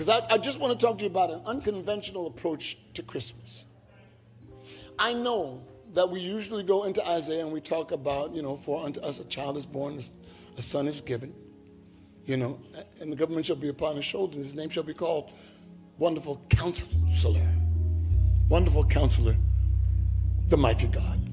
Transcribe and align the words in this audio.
Because 0.00 0.18
I, 0.18 0.34
I 0.34 0.38
just 0.38 0.58
want 0.58 0.80
to 0.80 0.86
talk 0.86 0.96
to 0.96 1.04
you 1.04 1.10
about 1.10 1.30
an 1.30 1.42
unconventional 1.44 2.26
approach 2.26 2.78
to 2.94 3.02
Christmas. 3.02 3.66
I 4.98 5.12
know 5.12 5.62
that 5.92 6.08
we 6.08 6.20
usually 6.20 6.62
go 6.62 6.84
into 6.84 7.06
Isaiah 7.06 7.44
and 7.44 7.52
we 7.52 7.60
talk 7.60 7.92
about, 7.92 8.34
you 8.34 8.40
know, 8.40 8.56
for 8.56 8.82
unto 8.82 8.98
us 9.02 9.20
a 9.20 9.24
child 9.24 9.58
is 9.58 9.66
born, 9.66 10.02
a 10.56 10.62
son 10.62 10.88
is 10.88 11.02
given, 11.02 11.34
you 12.24 12.38
know, 12.38 12.58
and 12.98 13.12
the 13.12 13.16
government 13.16 13.44
shall 13.44 13.56
be 13.56 13.68
upon 13.68 13.96
his 13.96 14.06
shoulders. 14.06 14.46
His 14.46 14.54
name 14.54 14.70
shall 14.70 14.84
be 14.84 14.94
called 14.94 15.32
Wonderful 15.98 16.46
Counselor. 16.48 17.46
Wonderful 18.48 18.86
Counselor, 18.86 19.36
the 20.48 20.56
Mighty 20.56 20.86
God, 20.86 21.28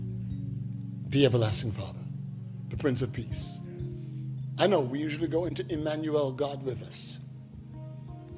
the 1.10 1.26
Everlasting 1.26 1.72
Father, 1.72 2.04
the 2.68 2.76
Prince 2.76 3.02
of 3.02 3.14
Peace. 3.14 3.60
I 4.60 4.68
know 4.68 4.82
we 4.82 5.00
usually 5.00 5.30
go 5.30 5.46
into 5.46 5.66
Emmanuel, 5.72 6.34
God 6.34 6.64
with 6.64 6.84
us. 6.84 7.20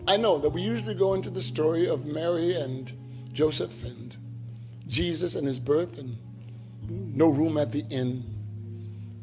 I 0.09 0.17
know 0.17 0.39
that 0.39 0.49
we 0.49 0.63
usually 0.63 0.95
go 0.95 1.13
into 1.13 1.29
the 1.29 1.39
story 1.39 1.87
of 1.87 2.03
Mary 2.03 2.55
and 2.55 2.91
Joseph 3.31 3.83
and 3.83 4.17
Jesus 4.87 5.35
and 5.35 5.45
his 5.45 5.59
birth 5.59 5.99
and 5.99 6.17
no 6.89 7.29
room 7.29 7.59
at 7.59 7.71
the 7.71 7.85
inn. 7.91 8.23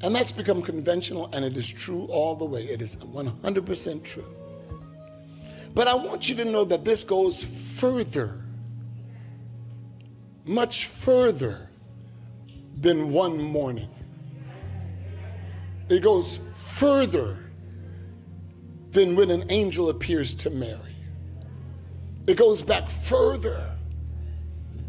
And 0.00 0.14
that's 0.14 0.30
become 0.30 0.62
conventional 0.62 1.28
and 1.32 1.44
it 1.44 1.56
is 1.56 1.68
true 1.68 2.04
all 2.04 2.36
the 2.36 2.44
way. 2.44 2.62
It 2.62 2.80
is 2.80 2.94
100% 2.94 4.04
true. 4.04 4.32
But 5.74 5.88
I 5.88 5.94
want 5.94 6.28
you 6.28 6.36
to 6.36 6.44
know 6.44 6.64
that 6.64 6.84
this 6.84 7.02
goes 7.02 7.42
further, 7.42 8.44
much 10.44 10.86
further 10.86 11.68
than 12.76 13.10
one 13.10 13.42
morning. 13.42 13.90
It 15.88 16.04
goes 16.04 16.38
further 16.54 17.45
than 18.96 19.14
when 19.14 19.30
an 19.30 19.44
angel 19.50 19.90
appears 19.90 20.32
to 20.32 20.48
Mary. 20.48 20.96
It 22.26 22.38
goes 22.38 22.62
back 22.62 22.88
further 22.88 23.76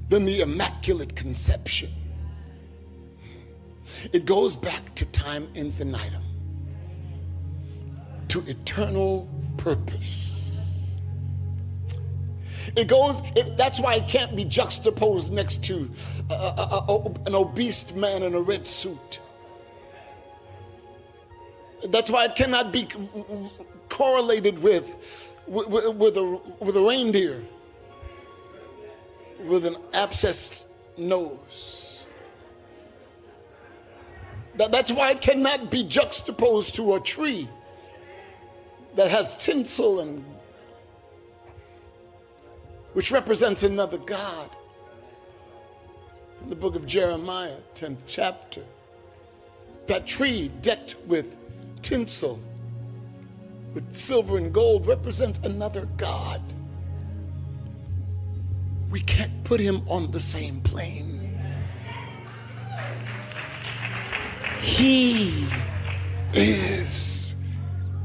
than 0.07 0.23
the 0.23 0.39
Immaculate 0.39 1.13
Conception. 1.13 1.91
It 4.13 4.25
goes 4.25 4.55
back 4.55 4.95
to 4.95 5.05
time 5.07 5.49
infinitum, 5.55 6.23
to 8.29 8.39
eternal 8.47 9.29
purpose. 9.57 10.95
It 12.77 12.87
goes, 12.87 13.21
it, 13.35 13.57
that's 13.57 13.81
why 13.81 13.95
it 13.95 14.07
can't 14.07 14.37
be 14.37 14.45
juxtaposed 14.45 15.33
next 15.33 15.65
to 15.65 15.91
a, 16.29 16.33
a, 16.33 16.85
a, 16.87 17.05
an 17.25 17.35
obese 17.35 17.93
man 17.93 18.23
in 18.23 18.35
a 18.35 18.41
red 18.41 18.69
suit. 18.69 19.19
That's 21.89 22.09
why 22.09 22.23
it 22.23 22.37
cannot 22.37 22.71
be 22.71 22.87
correlated 23.89 24.59
with, 24.59 24.95
with, 25.47 25.95
with, 25.95 26.17
a, 26.17 26.41
with 26.59 26.77
a 26.77 26.81
reindeer 26.81 27.43
with 29.39 29.65
an 29.65 29.75
abscessed 29.93 30.65
nose. 30.97 32.05
That, 34.55 34.71
that's 34.71 34.91
why 34.91 35.11
it 35.11 35.21
cannot 35.21 35.69
be 35.69 35.83
juxtaposed 35.83 36.75
to 36.75 36.95
a 36.95 36.99
tree 36.99 37.47
that 38.95 39.09
has 39.11 39.37
tinsel 39.37 39.99
and 39.99 40.25
which 42.93 43.11
represents 43.11 43.61
another 43.61 43.99
God. 43.99 44.49
In 46.41 46.49
the 46.49 46.55
book 46.55 46.75
of 46.75 46.87
Jeremiah, 46.87 47.57
10th 47.75 48.01
chapter, 48.07 48.63
that 49.85 50.07
tree 50.07 50.51
decked 50.61 50.95
with 51.05 51.35
tinsel, 51.83 52.39
with 53.77 53.95
silver 53.95 54.37
and 54.37 54.51
gold, 54.51 54.87
represents 54.87 55.39
another 55.43 55.85
God 55.97 56.41
we 58.89 59.01
can't 59.01 59.43
put 59.43 59.59
him 59.59 59.83
on 59.87 60.11
the 60.11 60.19
same 60.19 60.61
plane. 60.61 61.39
He 64.61 65.47
is 66.33 67.35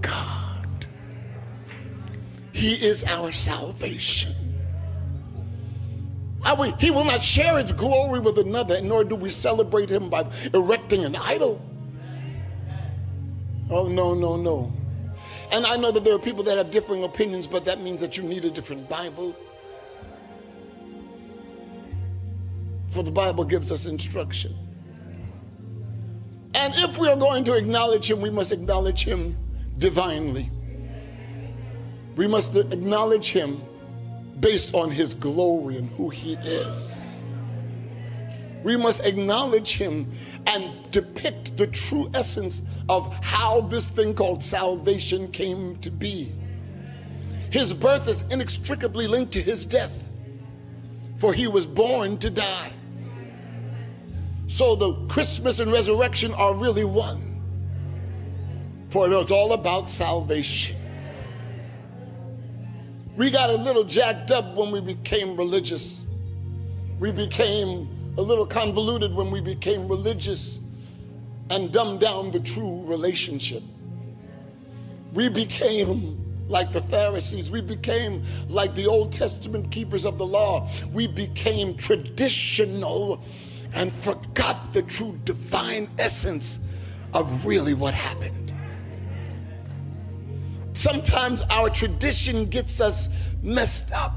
God. 0.01 0.87
He 2.53 2.75
is 2.75 3.05
our 3.05 3.33
salvation. 3.33 4.35
Will, 6.59 6.73
he 6.77 6.91
will 6.91 7.05
not 7.05 7.23
share 7.23 7.57
his 7.57 7.73
glory 7.73 8.21
with 8.21 8.39
another, 8.39 8.83
nor 8.83 9.05
do 9.05 9.17
we 9.17 9.31
celebrate 9.31 9.89
him 9.89 10.11
by 10.11 10.27
erecting 10.53 11.05
an 11.05 11.17
idol. 11.17 11.65
Oh, 13.71 13.89
no, 13.89 14.13
no, 14.13 14.37
no. 14.37 14.71
And 15.53 15.67
I 15.67 15.77
know 15.77 15.93
that 15.93 16.03
there 16.03 16.15
are 16.15 16.19
people 16.19 16.43
that 16.45 16.57
have 16.57 16.71
differing 16.71 17.05
opinions, 17.05 17.47
but 17.47 17.65
that 17.67 17.81
means 17.81 18.01
that 18.01 18.17
you 18.17 18.23
need 18.23 18.45
a 18.45 18.51
different 18.51 18.89
Bible. 18.89 19.37
for 22.93 23.03
the 23.03 23.11
Bible 23.11 23.45
gives 23.45 23.73
us 23.73 23.87
instruction. 23.87 24.55
And 26.55 26.75
if 26.77 26.99
we 26.99 27.09
are 27.09 27.17
going 27.17 27.45
to 27.45 27.57
acknowledge 27.57 28.11
him, 28.11 28.21
we 28.21 28.31
must 28.31 28.53
acknowledge 28.53 29.05
him 29.05 29.37
divinely. 29.79 30.51
We 32.15 32.27
must 32.27 32.55
acknowledge 32.55 33.29
him 33.29 33.63
based 34.39 34.75
on 34.75 34.91
his 34.91 35.15
glory 35.15 35.79
and 35.79 35.89
who 35.91 36.11
he 36.11 36.35
is. 36.35 37.12
We 38.63 38.77
must 38.77 39.05
acknowledge 39.05 39.73
him 39.75 40.11
and 40.47 40.91
depict 40.91 41.57
the 41.57 41.67
true 41.67 42.11
essence 42.15 42.63
of 42.89 43.13
how 43.23 43.63
this 43.63 43.89
thing 43.89 44.15
called 44.15 44.43
salvation 44.43 45.29
came 45.29 45.77
to 45.79 45.91
be. 45.91 46.33
His 47.51 47.75
birth 47.75 48.09
is 48.09 48.23
inextricably 48.31 49.07
linked 49.07 49.33
to 49.33 49.43
his 49.43 49.67
death, 49.67 50.09
for 51.19 51.33
he 51.35 51.49
was 51.49 51.67
born 51.67 52.19
to 52.19 52.31
die. 52.31 52.73
So 54.47 54.77
the 54.77 54.95
Christmas 55.07 55.59
and 55.59 55.73
resurrection 55.73 56.33
are 56.35 56.55
really 56.55 56.85
one. 56.85 57.41
For 58.91 59.07
it 59.11 59.17
was 59.17 59.31
all 59.31 59.55
about 59.55 59.89
salvation. 59.89 60.77
We 63.17 63.31
got 63.31 63.51
a 63.51 63.57
little 63.57 63.85
jacked 63.85 64.31
up 64.31 64.55
when 64.55 64.71
we 64.71 64.81
became 64.81 65.37
religious. 65.37 66.05
We 66.99 67.13
became 67.13 67.89
a 68.17 68.23
little 68.23 68.47
convoluted 68.47 69.15
when 69.15 69.31
we 69.31 69.41
became 69.41 69.89
religious 69.89 70.59
and 71.51 71.73
dumbed 71.73 72.01
down 72.01 72.31
the 72.31 72.41
true 72.41 72.83
relationship. 72.85 73.63
We 75.13 75.29
became 75.29 76.19
like 76.49 76.73
the 76.73 76.83
Pharisees. 76.83 77.51
We 77.51 77.61
became 77.61 78.23
like 78.49 78.75
the 78.75 78.87
Old 78.87 79.13
Testament 79.13 79.71
keepers 79.71 80.05
of 80.05 80.19
the 80.19 80.27
law. 80.27 80.69
We 80.93 81.07
became 81.07 81.77
traditional 81.77 83.23
and 83.75 83.93
forgot 83.93 84.73
the 84.73 84.83
true 84.83 85.19
divine 85.25 85.89
essence 85.99 86.61
of 87.15 87.47
really 87.47 87.75
what 87.75 87.95
happened. 87.95 88.55
Sometimes 90.75 91.43
our 91.43 91.71
tradition 91.71 92.47
gets 92.47 92.81
us 92.81 93.09
messed 93.43 93.93
up 93.93 94.15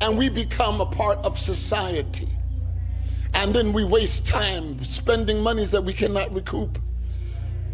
and 0.00 0.16
we 0.16 0.28
become 0.28 0.80
a 0.80 0.86
part 0.86 1.18
of 1.18 1.38
society. 1.38 2.28
And 3.34 3.54
then 3.54 3.72
we 3.72 3.84
waste 3.84 4.26
time 4.26 4.82
spending 4.84 5.42
monies 5.42 5.70
that 5.70 5.82
we 5.82 5.94
cannot 5.94 6.34
recoup. 6.34 6.78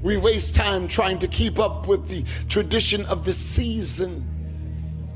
We 0.02 0.16
waste 0.16 0.54
time 0.54 0.86
trying 0.86 1.18
to 1.20 1.28
keep 1.28 1.58
up 1.58 1.86
with 1.86 2.08
the 2.08 2.24
tradition 2.48 3.04
of 3.06 3.24
the 3.24 3.32
season. 3.32 4.24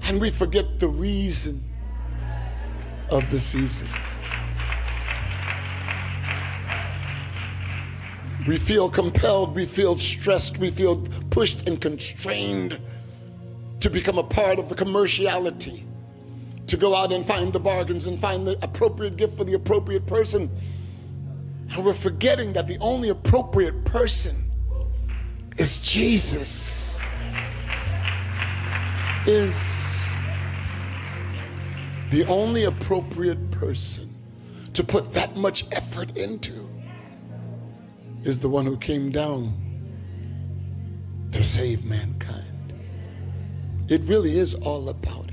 And 0.03 0.21
we 0.21 0.31
forget 0.31 0.81
the 0.81 0.89
reason 0.89 1.63
of 3.11 3.31
the 3.31 3.39
season. 3.39 3.89
We 8.47 8.57
feel 8.57 8.89
compelled, 8.89 9.55
we 9.55 9.67
feel 9.67 9.97
stressed, 9.97 10.59
we 10.59 10.71
feel 10.71 11.07
pushed 11.29 11.69
and 11.69 11.81
constrained 11.81 12.81
to 13.81 13.91
become 13.91 14.19
a 14.19 14.23
part 14.23 14.59
of 14.59 14.69
the 14.69 14.75
commerciality, 14.75 15.85
to 16.71 16.77
go 16.77 16.95
out 16.95 17.13
and 17.13 17.27
find 17.27 17.53
the 17.53 17.59
bargains 17.59 18.07
and 18.07 18.17
find 18.21 18.47
the 18.47 18.57
appropriate 18.63 19.17
gift 19.17 19.37
for 19.37 19.43
the 19.43 19.55
appropriate 19.55 20.07
person. 20.07 20.49
And 21.69 21.85
we're 21.85 21.93
forgetting 21.93 22.53
that 22.53 22.69
the 22.69 22.79
only 22.79 23.09
appropriate 23.09 23.85
person 23.85 24.37
is 25.59 25.79
Jesus. 25.79 27.05
Is 29.27 29.97
the 32.11 32.25
only 32.27 32.63
appropriate 32.63 33.51
person 33.51 34.15
to 34.73 34.85
put 34.85 35.13
that 35.15 35.37
much 35.37 35.65
effort 35.73 36.17
into 36.17 36.71
is 38.23 38.39
the 38.39 38.49
one 38.49 38.65
who 38.65 38.77
came 38.77 39.11
down 39.11 39.55
to 41.33 41.43
save 41.43 41.85
mankind. 41.85 42.75
It 43.89 44.05
really 44.05 44.39
is 44.39 44.55
all 44.55 44.89
about. 44.89 45.30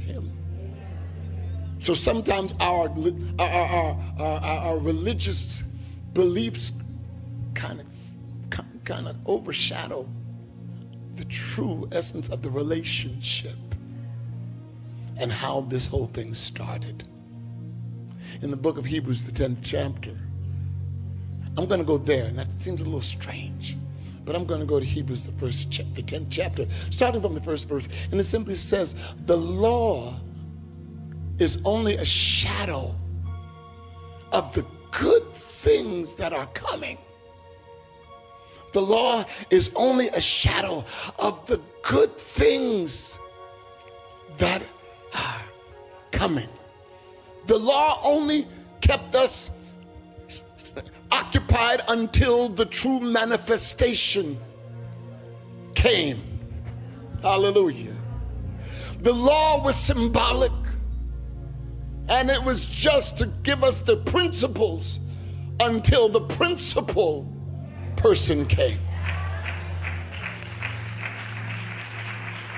So 1.87 1.93
sometimes 1.93 2.53
our, 2.59 2.93
our, 3.39 3.97
our, 4.19 4.41
our, 4.41 4.77
religious 4.77 5.63
beliefs 6.11 6.73
kind 7.53 7.79
of, 7.79 7.87
kind 8.83 9.07
of 9.07 9.15
overshadow 9.25 10.05
the 11.15 11.23
true 11.23 11.87
essence 11.93 12.27
of 12.27 12.41
the 12.41 12.49
relationship. 12.49 13.55
and 15.15 15.31
how 15.31 15.61
this 15.61 15.85
whole 15.85 16.07
thing 16.07 16.33
started. 16.33 17.05
In 18.41 18.51
the 18.51 18.57
book 18.57 18.77
of 18.77 18.83
Hebrews, 18.83 19.23
the 19.23 19.31
10th 19.31 19.59
chapter, 19.63 20.19
I'm 21.57 21.67
going 21.67 21.79
to 21.79 21.85
go 21.85 21.97
there, 21.97 22.25
and 22.25 22.37
that 22.37 22.61
seems 22.61 22.81
a 22.81 22.83
little 22.83 22.99
strange. 22.99 23.77
But 24.25 24.35
I'm 24.35 24.43
going 24.43 24.59
to 24.59 24.65
go 24.65 24.81
to 24.81 24.85
Hebrews, 24.85 25.23
the 25.23 25.31
first, 25.39 25.71
cha- 25.71 25.83
the 25.93 26.03
10th 26.03 26.27
chapter, 26.29 26.67
starting 26.89 27.21
from 27.21 27.33
the 27.33 27.39
first 27.39 27.69
verse. 27.69 27.87
And 28.11 28.19
it 28.19 28.25
simply 28.25 28.55
says, 28.55 28.93
The 29.25 29.37
law 29.37 30.19
is 31.39 31.59
only 31.65 31.95
a 31.95 32.05
shadow 32.05 32.95
of 34.31 34.51
the 34.53 34.65
good 34.91 35.33
things 35.33 36.15
that 36.15 36.33
are 36.33 36.47
coming. 36.47 36.97
The 38.73 38.81
law 38.81 39.25
is 39.49 39.71
only 39.75 40.07
a 40.09 40.21
shadow 40.21 40.85
of 41.19 41.45
the 41.47 41.61
good 41.83 42.15
things 42.17 43.17
that 44.37 44.63
are 45.15 45.41
coming. 46.11 46.49
The 47.47 47.57
law 47.57 47.99
only 48.03 48.47
kept 48.81 49.15
us 49.15 49.51
occupied 51.11 51.81
until 51.87 52.49
the 52.49 52.65
true 52.65 52.99
manifestation 52.99 54.37
came. 55.73 56.21
Hallelujah. 57.21 57.95
The 59.01 59.13
law 59.13 59.63
was 59.63 59.75
symbolic, 59.75 60.51
and 62.09 62.29
it 62.29 62.43
was 62.43 62.65
just 62.65 63.17
to 63.19 63.27
give 63.43 63.63
us 63.63 63.79
the 63.79 63.97
principles 63.97 64.99
until 65.59 66.09
the 66.09 66.21
principal 66.21 67.31
person 67.95 68.45
came. 68.45 68.79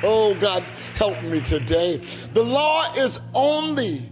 Oh, 0.04 0.36
God, 0.40 0.64
help 0.96 1.22
me 1.24 1.42
today. 1.42 1.98
The 2.34 2.44
law 2.44 2.94
is 2.96 3.20
only 3.34 4.10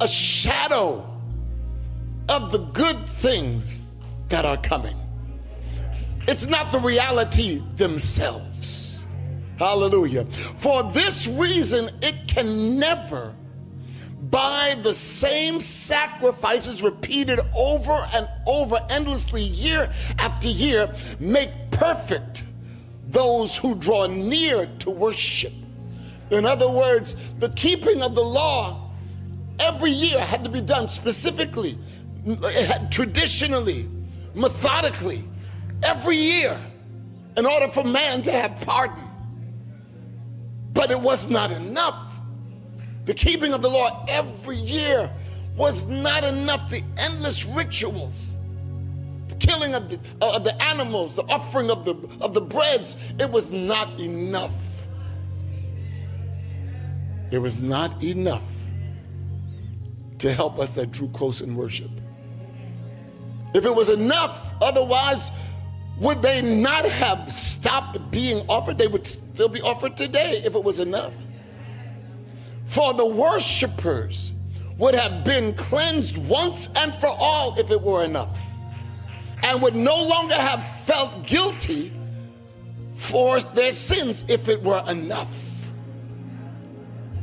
a 0.00 0.08
shadow 0.08 1.08
of 2.28 2.52
the 2.52 2.58
good 2.58 3.08
things 3.08 3.80
that 4.28 4.44
are 4.44 4.56
coming. 4.56 4.98
It's 6.26 6.46
not 6.46 6.72
the 6.72 6.80
reality 6.80 7.62
themselves. 7.76 9.06
Hallelujah. 9.58 10.24
For 10.58 10.82
this 10.92 11.26
reason, 11.26 11.90
it 12.02 12.28
can 12.28 12.78
never, 12.78 13.34
by 14.22 14.76
the 14.82 14.92
same 14.92 15.60
sacrifices 15.60 16.82
repeated 16.82 17.40
over 17.56 18.06
and 18.14 18.28
over 18.46 18.84
endlessly, 18.90 19.42
year 19.42 19.92
after 20.18 20.48
year, 20.48 20.92
make 21.20 21.50
perfect 21.70 22.42
those 23.06 23.56
who 23.56 23.74
draw 23.74 24.06
near 24.06 24.66
to 24.80 24.90
worship. 24.90 25.52
In 26.30 26.44
other 26.44 26.70
words, 26.70 27.16
the 27.38 27.48
keeping 27.50 28.02
of 28.02 28.14
the 28.14 28.24
law 28.24 28.90
every 29.60 29.90
year 29.90 30.20
had 30.20 30.44
to 30.44 30.50
be 30.50 30.60
done 30.60 30.88
specifically 30.88 31.78
traditionally, 32.90 33.88
methodically, 34.34 35.24
every 35.82 36.16
year 36.16 36.58
in 37.36 37.46
order 37.46 37.68
for 37.68 37.84
man 37.84 38.20
to 38.22 38.32
have 38.32 38.60
pardon. 38.62 39.04
But 40.72 40.90
it 40.90 41.00
was 41.00 41.28
not 41.30 41.50
enough. 41.50 42.07
The 43.08 43.14
keeping 43.14 43.54
of 43.54 43.62
the 43.62 43.70
law 43.70 44.04
every 44.06 44.58
year 44.58 45.10
was 45.56 45.86
not 45.86 46.24
enough. 46.24 46.68
The 46.68 46.82
endless 46.98 47.46
rituals, 47.46 48.36
the 49.28 49.34
killing 49.36 49.74
of 49.74 49.88
the, 49.88 49.98
uh, 50.20 50.36
of 50.36 50.44
the 50.44 50.62
animals, 50.62 51.14
the 51.14 51.22
offering 51.22 51.70
of 51.70 51.86
the, 51.86 51.94
of 52.20 52.34
the 52.34 52.42
breads, 52.42 52.98
it 53.18 53.30
was 53.30 53.50
not 53.50 53.98
enough. 53.98 54.86
It 57.30 57.38
was 57.38 57.60
not 57.60 58.04
enough 58.04 58.46
to 60.18 60.30
help 60.30 60.58
us 60.58 60.74
that 60.74 60.92
drew 60.92 61.08
close 61.08 61.40
in 61.40 61.56
worship. 61.56 61.90
If 63.54 63.64
it 63.64 63.74
was 63.74 63.88
enough, 63.88 64.52
otherwise, 64.60 65.30
would 65.98 66.20
they 66.20 66.42
not 66.42 66.84
have 66.84 67.32
stopped 67.32 68.10
being 68.10 68.44
offered? 68.50 68.76
They 68.76 68.86
would 68.86 69.06
still 69.06 69.48
be 69.48 69.62
offered 69.62 69.96
today 69.96 70.42
if 70.44 70.54
it 70.54 70.62
was 70.62 70.78
enough. 70.78 71.14
For 72.68 72.92
the 72.92 73.06
worshipers 73.06 74.32
would 74.76 74.94
have 74.94 75.24
been 75.24 75.54
cleansed 75.54 76.18
once 76.18 76.68
and 76.76 76.92
for 76.92 77.08
all 77.08 77.58
if 77.58 77.70
it 77.70 77.80
were 77.80 78.04
enough, 78.04 78.38
and 79.42 79.62
would 79.62 79.74
no 79.74 80.02
longer 80.02 80.34
have 80.34 80.62
felt 80.84 81.26
guilty 81.26 81.92
for 82.92 83.40
their 83.40 83.72
sins 83.72 84.26
if 84.28 84.48
it 84.48 84.62
were 84.62 84.84
enough. 84.86 85.72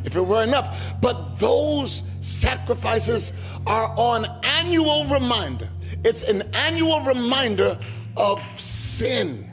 If 0.04 0.16
it 0.16 0.22
were 0.22 0.44
enough. 0.44 0.96
But 1.00 1.38
those 1.38 2.02
sacrifices 2.22 3.32
are 3.68 3.94
on 3.98 4.26
annual 4.44 5.06
reminder 5.06 5.70
it's 6.04 6.24
an 6.24 6.42
annual 6.56 7.02
reminder 7.02 7.80
of 8.18 8.42
sin. 8.60 9.50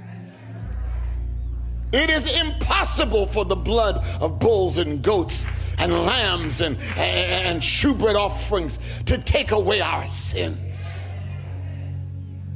It 1.93 2.09
is 2.09 2.41
impossible 2.41 3.27
for 3.27 3.45
the 3.45 3.57
blood 3.57 4.03
of 4.23 4.39
bulls 4.39 4.79
and 4.79 5.03
goats 5.03 5.45
and 5.83 5.93
lambs 5.93 6.61
and, 6.61 6.79
and, 6.97 7.63
shewbread 7.63 8.15
offerings 8.15 8.79
to 9.05 9.19
take 9.19 9.51
away 9.51 9.81
our 9.81 10.07
sins. 10.07 11.13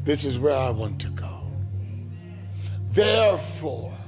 This 0.05 0.25
is 0.25 0.39
where 0.39 0.57
I 0.57 0.71
want 0.71 1.01
to 1.01 1.09
go. 1.11 1.51
Therefore, 2.91 3.99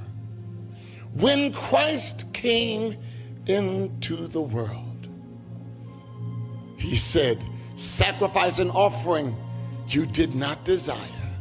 when 1.13 1.51
Christ 1.51 2.31
came 2.31 2.95
into 3.45 4.27
the 4.27 4.41
world, 4.41 5.09
he 6.77 6.95
said, 6.95 7.43
Sacrifice 7.75 8.59
and 8.59 8.71
offering 8.71 9.35
you 9.89 10.05
did 10.05 10.33
not 10.33 10.63
desire, 10.63 11.35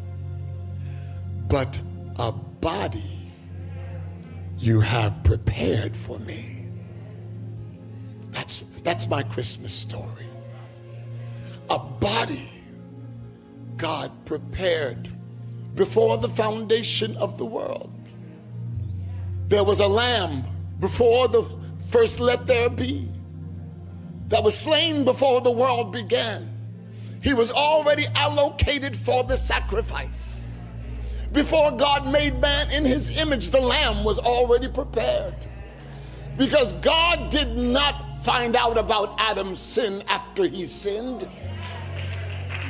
but 1.49 1.79
a 2.17 2.33
body 2.33 3.33
you 4.59 4.81
have 4.81 5.23
prepared 5.23 5.97
for 5.97 6.19
me. 6.19 6.58
That's, 8.89 9.07
my 9.07 9.23
Christmas 9.23 9.75
story. 9.75 10.27
A 11.69 11.79
body 11.79 12.49
God 13.77 14.11
prepared 14.25 15.11
before 15.75 16.17
the 16.17 16.31
foundation 16.31 17.15
of 17.19 17.37
the 17.37 17.45
world. 17.45 17.93
There 19.49 19.63
was 19.63 19.81
a 19.81 19.87
lamb 19.87 20.43
before 20.81 21.29
the 21.29 21.45
first 21.91 22.19
let 22.19 22.47
there 22.47 22.71
be 22.71 23.07
that 24.29 24.43
was 24.43 24.57
slain 24.57 25.05
before 25.05 25.43
the 25.43 25.53
world 25.53 25.93
began. 25.93 26.51
He 27.23 27.35
was 27.35 27.51
already 27.51 28.07
allocated 28.15 28.97
for 28.97 29.23
the 29.23 29.37
sacrifice. 29.37 30.49
Before 31.33 31.73
God 31.73 32.07
made 32.11 32.41
man 32.41 32.71
in 32.71 32.87
his 32.87 33.19
image, 33.19 33.51
the 33.51 33.61
lamb 33.61 34.03
was 34.03 34.19
already 34.19 34.69
prepared. 34.69 35.47
Because 36.39 36.73
God 36.73 37.29
did 37.29 37.55
not 37.55 38.08
find 38.23 38.57
out 38.57 38.79
about 38.79 39.21
Adam's 39.21 39.59
sin 39.59 40.03
after 40.09 40.47
he 40.47 40.67
sinned. 40.67 41.29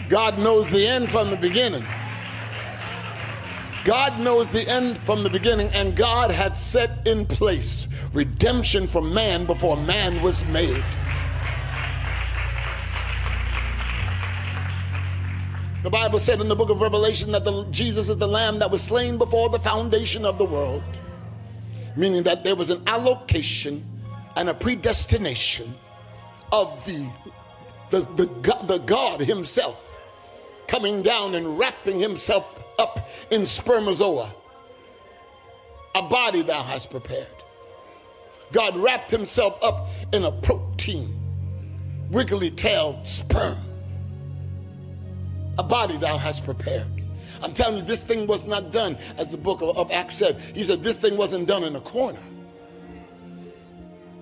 God 0.09 0.39
knows 0.39 0.71
the 0.71 0.87
end 0.87 1.11
from 1.11 1.31
the 1.31 1.37
beginning. 1.37 1.85
God 3.85 4.19
knows 4.21 4.51
the 4.51 4.69
end 4.69 4.99
from 4.99 5.23
the 5.23 5.31
beginning, 5.31 5.69
and 5.73 5.97
God 5.97 6.31
had 6.31 6.57
set 6.57 7.07
in 7.07 7.25
place 7.27 7.87
redemption 8.13 8.87
for 8.87 9.03
man 9.03 9.47
before 9.47 9.77
man 9.77 10.21
was 10.23 10.45
made. 10.47 10.85
The 15.83 15.91
Bible 15.91 16.19
said 16.19 16.41
in 16.41 16.49
the 16.49 16.57
book 16.57 16.71
of 16.71 16.81
Revelation 16.81 17.33
that 17.33 17.45
the, 17.45 17.65
Jesus 17.71 18.09
is 18.09 18.17
the 18.17 18.27
lamb 18.27 18.59
that 18.59 18.71
was 18.71 18.83
slain 18.83 19.17
before 19.17 19.49
the 19.49 19.59
foundation 19.59 20.25
of 20.25 20.37
the 20.37 20.45
world, 20.45 21.01
meaning 21.97 22.25
that 22.25 22.45
there 22.45 22.57
was 22.57 22.71
an 22.71 22.83
allocation 22.87 23.85
and 24.39 24.49
a 24.49 24.55
predestination 24.55 25.75
of 26.51 26.85
the, 26.87 27.11
the, 27.91 28.01
the, 28.17 28.65
the 28.67 28.79
God 28.79 29.21
himself 29.21 29.99
coming 30.67 31.03
down 31.03 31.35
and 31.35 31.59
wrapping 31.59 32.01
himself 32.01 32.63
up 32.79 33.11
in 33.31 33.43
spermazoa, 33.43 34.33
a 35.95 36.03
body 36.03 36.43
thou 36.43 36.63
hast 36.63 36.91
prepared. 36.91 37.27
God 38.53 38.77
wrapped 38.77 39.11
himself 39.11 39.59
up 39.63 39.89
in 40.13 40.25
a 40.25 40.33
protein, 40.33 41.15
wiggly 42.11 42.51
tailed 42.51 43.07
sperm 43.07 43.59
a 45.59 45.63
body 45.63 45.97
thou 45.97 46.17
hast 46.17 46.45
prepared. 46.45 46.87
I'm 47.43 47.53
telling 47.53 47.79
you, 47.79 47.83
this 47.83 48.03
thing 48.03 48.27
was 48.27 48.45
not 48.45 48.73
done, 48.73 48.97
as 49.17 49.29
the 49.29 49.37
book 49.37 49.61
of, 49.61 49.77
of 49.77 49.91
Acts 49.91 50.15
said. 50.15 50.41
He 50.55 50.63
said, 50.63 50.83
this 50.83 50.99
thing 50.99 51.17
wasn't 51.17 51.47
done 51.47 51.65
in 51.65 51.77
a 51.77 51.81
corner. 51.81 52.23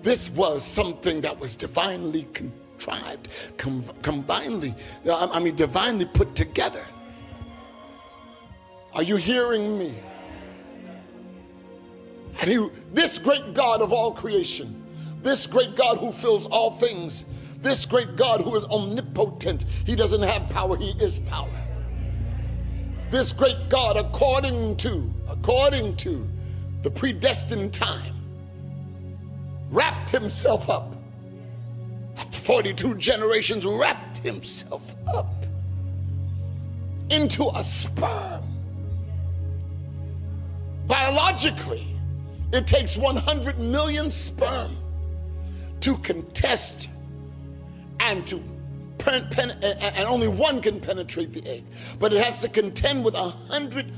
This 0.07 0.31
was 0.31 0.65
something 0.65 1.23
that 1.23 1.41
was 1.41 1.57
divinely 1.57 2.29
contrived, 2.33 3.29
com- 3.57 3.83
combinedly, 4.03 4.73
I 5.11 5.41
mean, 5.41 5.57
divinely 5.57 6.05
put 6.05 6.37
together. 6.37 6.87
Are 8.95 9.03
you 9.03 9.17
hearing 9.17 9.77
me? 9.77 10.01
And 12.41 12.49
he, 12.49 12.69
this 12.93 13.19
great 13.19 13.53
God 13.53 13.83
of 13.83 13.93
all 13.93 14.13
creation, 14.13 14.81
This 15.25 15.45
great 15.45 15.75
God 15.75 15.99
who 15.99 16.13
fills 16.13 16.47
all 16.47 16.71
things, 16.71 17.25
this 17.61 17.85
great 17.85 18.15
God 18.15 18.43
who 18.43 18.55
is 18.55 18.65
omnipotent, 18.67 19.65
he 19.85 19.97
doesn't 19.97 20.23
have 20.23 20.49
power, 20.51 20.77
he 20.77 20.91
is 21.01 21.19
power. 21.19 21.67
This 23.11 23.33
great 23.33 23.69
God, 23.69 23.97
according 23.97 24.77
to, 24.77 25.13
according 25.29 25.97
to 25.97 26.29
the 26.83 26.93
predestined 26.93 27.73
time, 27.73 28.15
wrapped 29.71 30.11
himself 30.11 30.69
up. 30.69 30.95
After 32.17 32.41
42 32.41 32.97
generations, 32.97 33.67
wrapped 33.67 34.19
himself 34.19 34.95
up 35.15 35.45
into 37.11 37.51
a 37.55 37.63
sperm. 37.63 38.45
Biologically, 40.87 41.97
it 42.53 42.67
takes 42.67 42.97
100 42.97 43.59
million 43.59 44.11
sperm 44.11 44.77
to 45.81 45.97
contest 45.99 46.89
and 48.01 48.27
to 48.27 48.43
pen, 48.99 49.29
pen, 49.31 49.51
and 49.63 50.09
only 50.09 50.29
one 50.29 50.61
can 50.61 50.81
penetrate 50.81 51.33
the 51.33 51.47
egg, 51.49 51.65
but 51.99 52.13
it 52.13 52.25
has 52.25 52.41
to 52.43 52.49
contend 52.49 53.05
with 53.05 53.15
a 53.15 53.29
100 53.29 53.93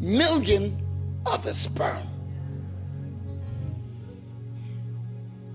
million 0.00 0.80
other 1.26 1.52
sperm. 1.52 2.06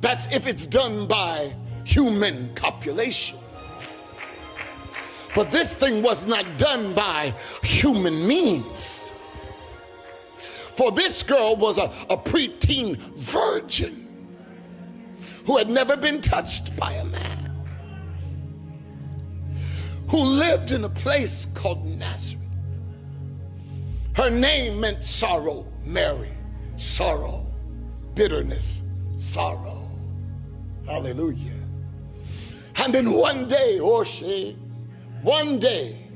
That's 0.01 0.33
if 0.33 0.47
it's 0.47 0.65
done 0.65 1.07
by 1.07 1.53
human 1.83 2.53
copulation. 2.55 3.37
But 5.35 5.51
this 5.51 5.73
thing 5.73 6.01
was 6.01 6.25
not 6.25 6.57
done 6.57 6.93
by 6.93 7.33
human 7.63 8.27
means. 8.27 9.13
For 10.75 10.91
this 10.91 11.23
girl 11.23 11.55
was 11.55 11.77
a, 11.77 11.91
a 12.09 12.17
preteen 12.17 12.97
virgin 13.15 14.07
who 15.45 15.57
had 15.57 15.69
never 15.69 15.97
been 15.97 16.21
touched 16.21 16.75
by 16.77 16.93
a 16.93 17.05
man, 17.05 17.51
who 20.07 20.19
lived 20.19 20.71
in 20.71 20.83
a 20.83 20.89
place 20.89 21.47
called 21.53 21.85
Nazareth. 21.85 22.37
Her 24.15 24.29
name 24.29 24.79
meant 24.79 25.03
sorrow, 25.03 25.67
Mary, 25.85 26.37
sorrow, 26.77 27.51
bitterness, 28.15 28.83
sorrow. 29.17 29.78
Hallelujah. 30.89 31.53
And 32.77 32.93
then 32.93 33.11
one 33.11 33.47
day, 33.47 33.77
oh, 33.79 34.03
she, 34.03 34.57
one 35.21 35.59
day, 35.59 36.07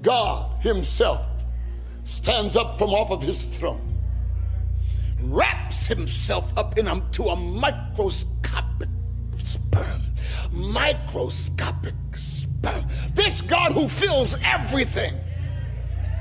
God 0.00 0.62
Himself 0.62 1.26
stands 2.04 2.56
up 2.56 2.78
from 2.78 2.90
off 2.90 3.10
of 3.10 3.22
His 3.22 3.44
throne, 3.44 3.98
wraps 5.20 5.86
Himself 5.86 6.56
up 6.56 6.78
into 6.78 7.24
a 7.24 7.36
microscopic 7.36 8.88
sperm, 9.36 10.02
microscopic 10.50 11.94
sperm. 12.14 12.86
This 13.14 13.42
God 13.42 13.72
who 13.72 13.86
fills 13.86 14.38
everything, 14.42 15.12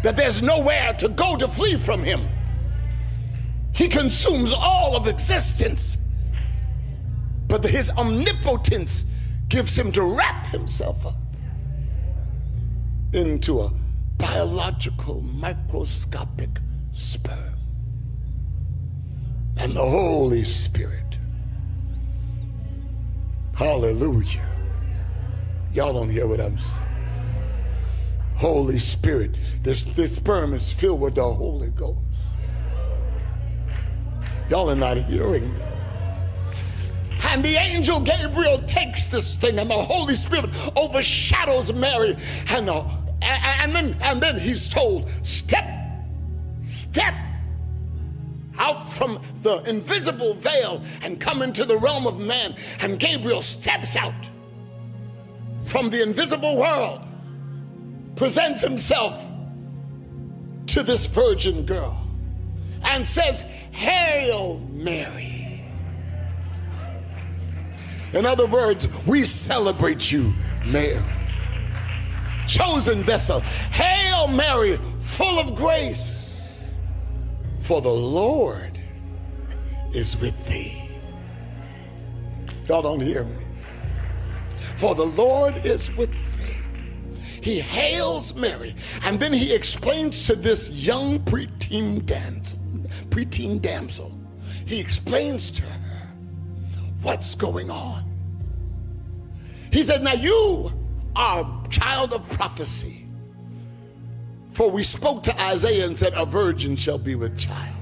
that 0.03 0.17
there's 0.17 0.41
nowhere 0.41 0.93
to 0.95 1.07
go 1.07 1.37
to 1.37 1.47
flee 1.47 1.77
from 1.77 2.03
Him. 2.03 2.27
He 3.71 3.87
consumes 3.87 4.51
all 4.51 4.97
of 4.97 5.07
existence. 5.07 5.97
But 7.49 7.65
his 7.65 7.89
omnipotence 7.91 9.05
gives 9.49 9.77
him 9.77 9.91
to 9.93 10.03
wrap 10.03 10.45
himself 10.45 11.05
up 11.05 11.15
into 13.11 13.59
a 13.59 13.73
biological 14.19 15.21
microscopic 15.21 16.51
sperm. 16.91 17.57
And 19.57 19.75
the 19.75 19.81
Holy 19.81 20.43
Spirit. 20.43 21.17
Hallelujah. 23.55 24.47
Y'all 25.73 25.91
don't 25.91 26.09
hear 26.09 26.27
what 26.27 26.39
I'm 26.39 26.57
saying. 26.57 26.87
Holy 28.35 28.77
Spirit. 28.77 29.31
This, 29.63 29.81
this 29.81 30.15
sperm 30.15 30.53
is 30.53 30.71
filled 30.71 31.01
with 31.01 31.15
the 31.15 31.23
Holy 31.23 31.71
Ghost. 31.71 31.97
Y'all 34.49 34.69
are 34.69 34.75
not 34.75 34.97
hearing 34.97 35.51
me. 35.55 35.78
And 37.27 37.43
the 37.43 37.55
angel 37.55 37.99
Gabriel 37.99 38.59
takes 38.59 39.07
this 39.07 39.35
thing, 39.37 39.59
and 39.59 39.69
the 39.69 39.75
Holy 39.75 40.15
Spirit 40.15 40.49
overshadows 40.75 41.73
Mary. 41.73 42.15
And, 42.49 42.69
uh, 42.69 42.85
and, 43.21 43.75
then, 43.75 43.97
and 44.01 44.21
then 44.21 44.39
he's 44.39 44.69
told, 44.69 45.09
Step, 45.23 45.65
step 46.63 47.13
out 48.57 48.91
from 48.91 49.21
the 49.41 49.63
invisible 49.69 50.33
veil 50.35 50.83
and 51.01 51.19
come 51.19 51.41
into 51.41 51.65
the 51.65 51.77
realm 51.77 52.05
of 52.05 52.19
man. 52.19 52.55
And 52.81 52.99
Gabriel 52.99 53.41
steps 53.41 53.95
out 53.95 54.29
from 55.63 55.89
the 55.89 56.01
invisible 56.01 56.57
world, 56.57 57.01
presents 58.15 58.61
himself 58.61 59.25
to 60.67 60.83
this 60.83 61.05
virgin 61.05 61.65
girl, 61.65 62.05
and 62.83 63.05
says, 63.05 63.41
Hail 63.71 64.59
Mary. 64.71 65.38
In 68.13 68.25
other 68.25 68.47
words, 68.47 68.87
we 69.05 69.23
celebrate 69.23 70.11
you, 70.11 70.33
Mary. 70.65 71.03
Chosen 72.47 73.03
vessel. 73.03 73.41
Hail 73.41 74.27
Mary, 74.27 74.79
full 74.99 75.39
of 75.39 75.55
grace, 75.55 76.73
for 77.61 77.81
the 77.81 77.89
Lord 77.89 78.79
is 79.93 80.17
with 80.17 80.47
thee. 80.47 80.89
Y'all 82.67 82.81
don't 82.81 83.01
hear 83.01 83.23
me. 83.23 83.43
For 84.77 84.95
the 84.95 85.05
Lord 85.05 85.65
is 85.65 85.91
with 85.95 86.09
thee. 86.09 87.09
He 87.41 87.59
hails 87.59 88.33
Mary, 88.35 88.75
and 89.03 89.19
then 89.19 89.33
he 89.33 89.53
explains 89.53 90.25
to 90.27 90.35
this 90.35 90.69
young 90.69 91.19
preteen 91.19 92.05
damsel, 92.05 92.59
preteen 93.09 93.61
damsel, 93.61 94.19
he 94.65 94.79
explains 94.79 95.49
to 95.51 95.61
her 95.63 95.88
what's 97.01 97.35
going 97.35 97.69
on. 97.71 98.03
He 99.71 99.83
said, 99.83 100.03
Now 100.03 100.13
you 100.13 100.71
are 101.15 101.41
a 101.41 101.69
child 101.69 102.13
of 102.13 102.27
prophecy. 102.29 103.05
For 104.51 104.69
we 104.69 104.83
spoke 104.83 105.23
to 105.23 105.41
Isaiah 105.41 105.85
and 105.85 105.97
said, 105.97 106.13
A 106.15 106.25
virgin 106.25 106.75
shall 106.75 106.97
be 106.97 107.15
with 107.15 107.37
child. 107.37 107.75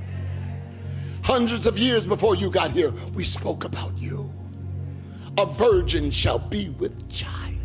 Hundreds 1.24 1.66
of 1.66 1.78
years 1.78 2.08
before 2.08 2.36
you 2.36 2.50
got 2.50 2.72
here, 2.72 2.94
we 3.14 3.24
spoke 3.24 3.64
about 3.64 3.98
you. 3.98 4.30
A 5.38 5.46
virgin 5.46 6.10
shall 6.10 6.40
be 6.40 6.70
with 6.70 7.10
child. 7.10 7.56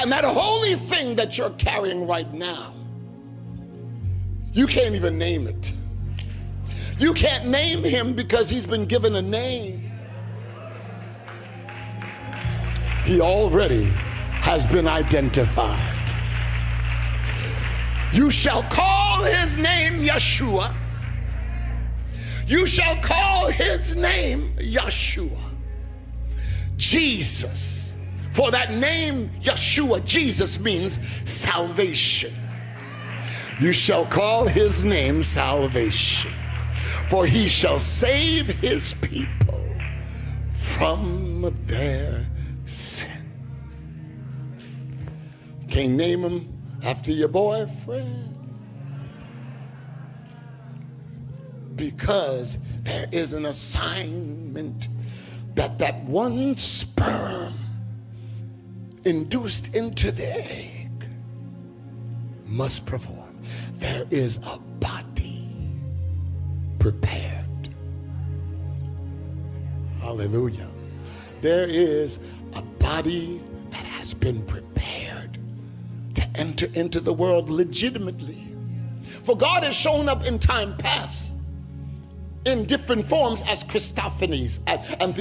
And 0.00 0.12
that 0.12 0.24
holy 0.24 0.74
thing 0.74 1.16
that 1.16 1.38
you're 1.38 1.50
carrying 1.50 2.06
right 2.06 2.32
now, 2.32 2.74
you 4.52 4.66
can't 4.66 4.94
even 4.94 5.18
name 5.18 5.46
it. 5.46 5.72
You 6.98 7.14
can't 7.14 7.46
name 7.46 7.84
him 7.84 8.14
because 8.14 8.50
he's 8.50 8.66
been 8.66 8.86
given 8.86 9.14
a 9.16 9.22
name. 9.22 9.87
He 13.08 13.22
already 13.22 13.84
has 14.42 14.66
been 14.66 14.86
identified. 14.86 16.12
You 18.12 18.30
shall 18.30 18.62
call 18.64 19.24
his 19.24 19.56
name 19.56 19.94
Yeshua. 19.94 20.76
You 22.46 22.66
shall 22.66 22.96
call 22.96 23.48
his 23.48 23.96
name 23.96 24.52
Yeshua. 24.58 25.40
Jesus. 26.76 27.96
For 28.32 28.50
that 28.50 28.72
name, 28.72 29.30
Yeshua, 29.40 30.04
Jesus 30.04 30.60
means 30.60 31.00
salvation. 31.24 32.34
You 33.58 33.72
shall 33.72 34.04
call 34.04 34.46
his 34.46 34.84
name 34.84 35.22
salvation, 35.22 36.32
for 37.08 37.24
he 37.24 37.48
shall 37.48 37.78
save 37.78 38.48
his 38.60 38.92
people 39.00 39.64
from 40.52 41.56
their 41.66 42.27
sin. 42.68 43.30
Can't 45.68 45.94
name 45.94 46.22
him 46.22 46.52
after 46.82 47.12
your 47.12 47.28
boyfriend. 47.28 48.36
Because 51.76 52.58
there 52.82 53.06
is 53.12 53.32
an 53.32 53.46
assignment 53.46 54.88
that 55.54 55.78
that 55.78 56.02
one 56.04 56.56
sperm 56.56 57.54
induced 59.04 59.74
into 59.74 60.10
the 60.10 60.26
egg 60.26 61.08
must 62.46 62.84
perform. 62.86 63.38
There 63.74 64.04
is 64.10 64.38
a 64.38 64.58
body 64.80 65.48
prepared. 66.78 67.74
Hallelujah. 70.00 70.68
There 71.40 71.68
is 71.68 72.18
a 72.58 72.62
body 72.62 73.40
that 73.70 73.84
has 73.84 74.12
been 74.12 74.42
prepared 74.42 75.38
to 76.16 76.28
enter 76.34 76.66
into 76.74 76.98
the 76.98 77.12
world 77.12 77.48
legitimately. 77.48 78.56
For 79.22 79.36
God 79.36 79.62
has 79.62 79.76
shown 79.76 80.08
up 80.08 80.26
in 80.26 80.40
time 80.40 80.76
past 80.76 81.32
in 82.44 82.64
different 82.64 83.04
forms 83.04 83.42
as 83.46 83.62
Christophanies 83.62 84.58
and, 84.66 84.80
and. 85.00 85.14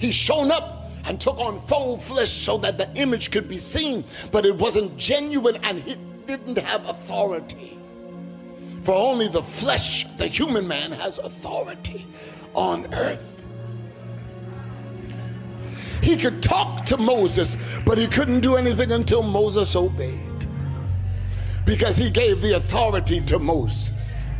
He's 0.00 0.14
shown 0.14 0.50
up 0.50 0.90
and 1.04 1.20
took 1.20 1.38
on 1.38 1.60
full 1.60 1.98
flesh 1.98 2.30
so 2.30 2.58
that 2.58 2.78
the 2.78 2.92
image 2.96 3.30
could 3.30 3.48
be 3.48 3.58
seen, 3.58 4.04
but 4.32 4.44
it 4.44 4.56
wasn't 4.56 4.96
genuine 4.96 5.56
and 5.62 5.80
he 5.82 5.96
didn't 6.26 6.58
have 6.58 6.84
authority. 6.88 7.78
For 8.82 8.94
only 8.94 9.28
the 9.28 9.42
flesh, 9.42 10.04
the 10.16 10.26
human 10.26 10.66
man, 10.66 10.90
has 10.92 11.18
authority 11.18 12.06
on 12.54 12.92
earth. 12.92 13.37
He 16.02 16.16
could 16.16 16.42
talk 16.42 16.84
to 16.86 16.96
Moses, 16.96 17.56
but 17.84 17.98
he 17.98 18.06
couldn't 18.06 18.40
do 18.40 18.56
anything 18.56 18.92
until 18.92 19.22
Moses 19.22 19.74
obeyed. 19.74 20.46
Because 21.64 21.96
he 21.96 22.10
gave 22.10 22.40
the 22.40 22.56
authority 22.56 23.20
to 23.22 23.38
Moses. 23.38 24.32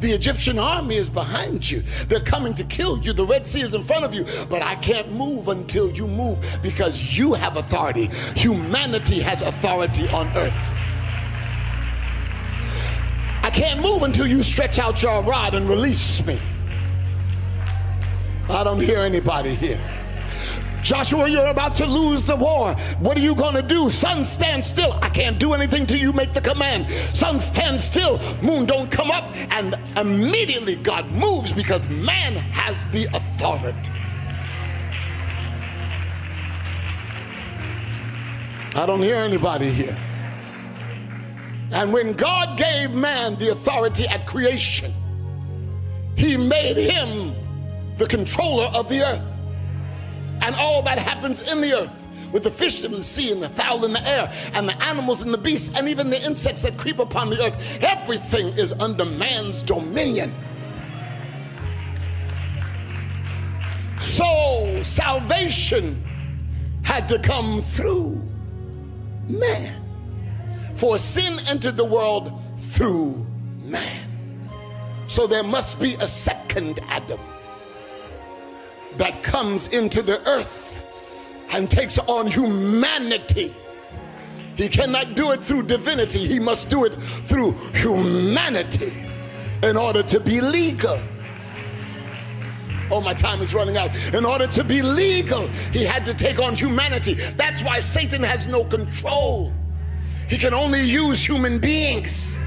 The 0.00 0.10
Egyptian 0.10 0.58
army 0.58 0.96
is 0.96 1.08
behind 1.08 1.70
you. 1.70 1.84
They're 2.08 2.18
coming 2.18 2.54
to 2.54 2.64
kill 2.64 2.98
you. 2.98 3.12
The 3.12 3.24
Red 3.24 3.46
Sea 3.46 3.60
is 3.60 3.72
in 3.72 3.82
front 3.82 4.04
of 4.04 4.12
you, 4.12 4.26
but 4.50 4.60
I 4.60 4.74
can't 4.76 5.12
move 5.12 5.46
until 5.46 5.92
you 5.92 6.08
move 6.08 6.40
because 6.60 7.16
you 7.16 7.34
have 7.34 7.56
authority. 7.56 8.10
Humanity 8.34 9.20
has 9.20 9.42
authority 9.42 10.08
on 10.08 10.26
earth. 10.36 10.52
I 13.44 13.50
can't 13.52 13.80
move 13.80 14.02
until 14.02 14.26
you 14.26 14.42
stretch 14.42 14.80
out 14.80 15.02
your 15.02 15.22
rod 15.22 15.54
and 15.54 15.68
release 15.68 16.24
me. 16.26 16.40
I 18.48 18.64
don't 18.64 18.80
hear 18.80 18.98
anybody 18.98 19.54
here. 19.54 20.01
Joshua, 20.82 21.28
you're 21.28 21.46
about 21.46 21.76
to 21.76 21.86
lose 21.86 22.24
the 22.24 22.34
war. 22.34 22.74
What 22.98 23.16
are 23.16 23.20
you 23.20 23.34
going 23.34 23.54
to 23.54 23.62
do? 23.62 23.88
Sun, 23.88 24.24
stand 24.24 24.64
still. 24.64 24.92
I 25.00 25.08
can't 25.08 25.38
do 25.38 25.52
anything 25.52 25.86
till 25.86 25.98
you 25.98 26.12
make 26.12 26.32
the 26.32 26.40
command. 26.40 26.90
Sun, 27.16 27.38
stand 27.38 27.80
still. 27.80 28.18
Moon, 28.42 28.66
don't 28.66 28.90
come 28.90 29.10
up. 29.10 29.34
And 29.52 29.76
immediately 29.96 30.76
God 30.76 31.10
moves 31.12 31.52
because 31.52 31.88
man 31.88 32.34
has 32.34 32.88
the 32.88 33.04
authority. 33.14 33.92
I 38.74 38.86
don't 38.86 39.02
hear 39.02 39.16
anybody 39.16 39.70
here. 39.70 39.98
And 41.72 41.92
when 41.92 42.12
God 42.14 42.58
gave 42.58 42.90
man 42.90 43.36
the 43.36 43.52
authority 43.52 44.06
at 44.08 44.26
creation, 44.26 44.92
he 46.16 46.36
made 46.36 46.76
him 46.76 47.34
the 47.98 48.06
controller 48.06 48.64
of 48.66 48.88
the 48.88 49.06
earth 49.06 49.31
and 50.42 50.54
all 50.56 50.82
that 50.82 50.98
happens 50.98 51.40
in 51.50 51.60
the 51.60 51.72
earth 51.72 52.02
with 52.32 52.42
the 52.42 52.50
fish 52.50 52.82
in 52.82 52.92
the 52.92 53.02
sea 53.02 53.30
and 53.30 53.42
the 53.42 53.48
fowl 53.48 53.84
in 53.84 53.92
the 53.92 54.08
air 54.08 54.32
and 54.54 54.68
the 54.68 54.82
animals 54.84 55.22
and 55.22 55.32
the 55.32 55.38
beasts 55.38 55.74
and 55.76 55.88
even 55.88 56.10
the 56.10 56.20
insects 56.24 56.62
that 56.62 56.76
creep 56.78 56.98
upon 56.98 57.30
the 57.30 57.40
earth. 57.42 57.78
Everything 57.82 58.48
is 58.58 58.72
under 58.74 59.04
man's 59.04 59.62
dominion. 59.62 60.34
So 64.00 64.82
salvation 64.82 66.02
had 66.82 67.08
to 67.08 67.18
come 67.18 67.62
through 67.62 68.20
man. 69.28 69.78
For 70.74 70.98
sin 70.98 71.38
entered 71.46 71.76
the 71.76 71.84
world 71.84 72.32
through 72.56 73.26
man. 73.64 74.08
So 75.06 75.26
there 75.26 75.44
must 75.44 75.78
be 75.78 75.94
a 75.94 76.06
second 76.06 76.80
Adam 76.88 77.20
that 78.98 79.22
comes 79.22 79.68
into 79.68 80.02
the 80.02 80.26
earth 80.28 80.80
and 81.52 81.70
takes 81.70 81.98
on 81.98 82.26
humanity. 82.26 83.54
He 84.56 84.68
cannot 84.68 85.14
do 85.14 85.32
it 85.32 85.42
through 85.42 85.64
divinity, 85.64 86.20
he 86.20 86.38
must 86.38 86.68
do 86.68 86.84
it 86.84 86.92
through 87.26 87.52
humanity 87.74 88.92
in 89.62 89.76
order 89.76 90.02
to 90.02 90.20
be 90.20 90.40
legal. 90.40 91.00
Oh, 92.90 93.00
my 93.00 93.14
time 93.14 93.40
is 93.40 93.54
running 93.54 93.78
out. 93.78 93.90
In 94.12 94.26
order 94.26 94.46
to 94.48 94.62
be 94.62 94.82
legal, 94.82 95.46
he 95.72 95.82
had 95.82 96.04
to 96.04 96.12
take 96.12 96.38
on 96.38 96.54
humanity. 96.54 97.14
That's 97.14 97.62
why 97.62 97.80
Satan 97.80 98.22
has 98.22 98.46
no 98.46 98.64
control. 98.64 99.50
He 100.28 100.36
can 100.36 100.52
only 100.52 100.82
use 100.82 101.26
human 101.26 101.58
beings 101.58 102.38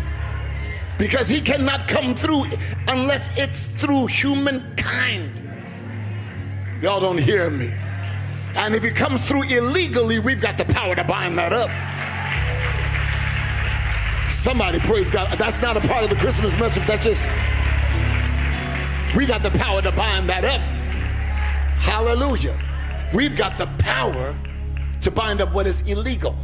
because 0.99 1.27
he 1.27 1.41
cannot 1.41 1.87
come 1.87 2.15
through 2.15 2.45
unless 2.87 3.35
it's 3.37 3.67
through 3.67 4.07
humankind. 4.07 5.41
Y'all 6.81 6.99
don't 6.99 7.17
hear 7.17 7.49
me. 7.49 7.73
And 8.55 8.75
if 8.75 8.83
it 8.83 8.95
comes 8.95 9.25
through 9.27 9.43
illegally, 9.43 10.19
we've 10.19 10.41
got 10.41 10.57
the 10.57 10.65
power 10.65 10.95
to 10.95 11.03
bind 11.03 11.37
that 11.37 11.53
up. 11.53 11.69
Somebody 14.29 14.79
praise 14.79 15.09
God. 15.09 15.37
That's 15.37 15.61
not 15.61 15.77
a 15.77 15.81
part 15.81 16.03
of 16.03 16.09
the 16.09 16.15
Christmas 16.15 16.57
message. 16.59 16.85
That's 16.87 17.05
just, 17.05 17.25
we 19.15 19.25
got 19.25 19.41
the 19.43 19.51
power 19.51 19.81
to 19.81 19.91
bind 19.91 20.29
that 20.29 20.43
up. 20.43 20.61
Hallelujah. 21.79 22.59
We've 23.13 23.35
got 23.35 23.57
the 23.57 23.67
power 23.79 24.37
to 25.01 25.11
bind 25.11 25.41
up 25.41 25.53
what 25.53 25.67
is 25.67 25.81
illegal. 25.81 26.35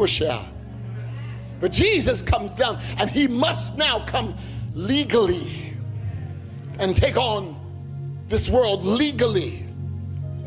I? 0.00 0.48
But 1.60 1.72
Jesus 1.72 2.22
comes 2.22 2.54
down 2.54 2.78
and 2.98 3.10
he 3.10 3.26
must 3.26 3.76
now 3.76 3.98
come 4.00 4.36
legally 4.74 5.76
and 6.78 6.96
take 6.96 7.16
on 7.16 7.57
this 8.28 8.50
world 8.50 8.84
legally. 8.84 9.64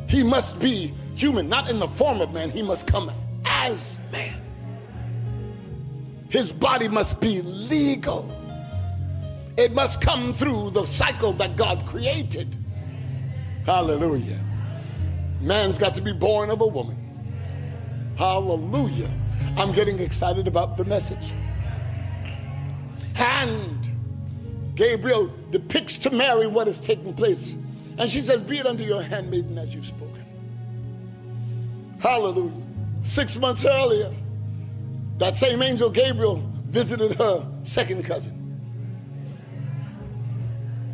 He 0.08 0.24
must 0.24 0.60
be 0.60 0.94
human, 1.16 1.50
not 1.50 1.70
in 1.70 1.80
the 1.80 1.88
form 1.88 2.22
of 2.22 2.34
man. 2.34 2.52
He 2.52 2.62
must 2.62 2.88
come 2.88 3.12
as 3.46 3.98
man. 4.12 4.42
His 6.30 6.54
body 6.54 6.88
must 6.88 7.20
be 7.20 7.42
legal. 7.42 8.38
It 9.58 9.74
must 9.74 10.02
come 10.02 10.34
through 10.34 10.72
the 10.72 10.86
cycle 10.86 11.34
that 11.34 11.56
God 11.56 11.86
created. 11.86 12.56
Hallelujah. 13.66 14.42
Man's 15.42 15.78
got 15.78 15.94
to 15.96 16.02
be 16.02 16.14
born 16.14 16.50
of 16.50 16.62
a 16.62 16.68
woman. 16.68 16.98
Hallelujah. 18.16 19.12
I'm 19.58 19.74
getting 19.74 20.00
excited 20.00 20.48
about 20.48 20.78
the 20.78 20.86
message. 20.86 21.34
And 23.18 23.90
Gabriel 24.76 25.34
depicts 25.50 25.98
to 26.00 26.12
Mary 26.12 26.48
what 26.48 26.68
is 26.68 26.80
taking 26.80 27.14
place 27.14 27.56
and 27.98 28.10
she 28.10 28.22
says, 28.22 28.42
Be 28.42 28.60
it 28.60 28.66
unto 28.66 28.84
your 28.84 29.02
handmaiden 29.02 29.58
as 29.58 29.74
you've 29.74 29.86
spoken. 29.86 30.26
Hallelujah. 32.00 32.66
Six 33.04 33.38
months 33.38 33.66
earlier, 33.66 34.14
that 35.18 35.38
same 35.38 35.62
angel 35.62 35.90
Gabriel 35.90 36.44
visited 36.66 37.14
her 37.18 37.46
second 37.64 38.06
cousin, 38.06 38.38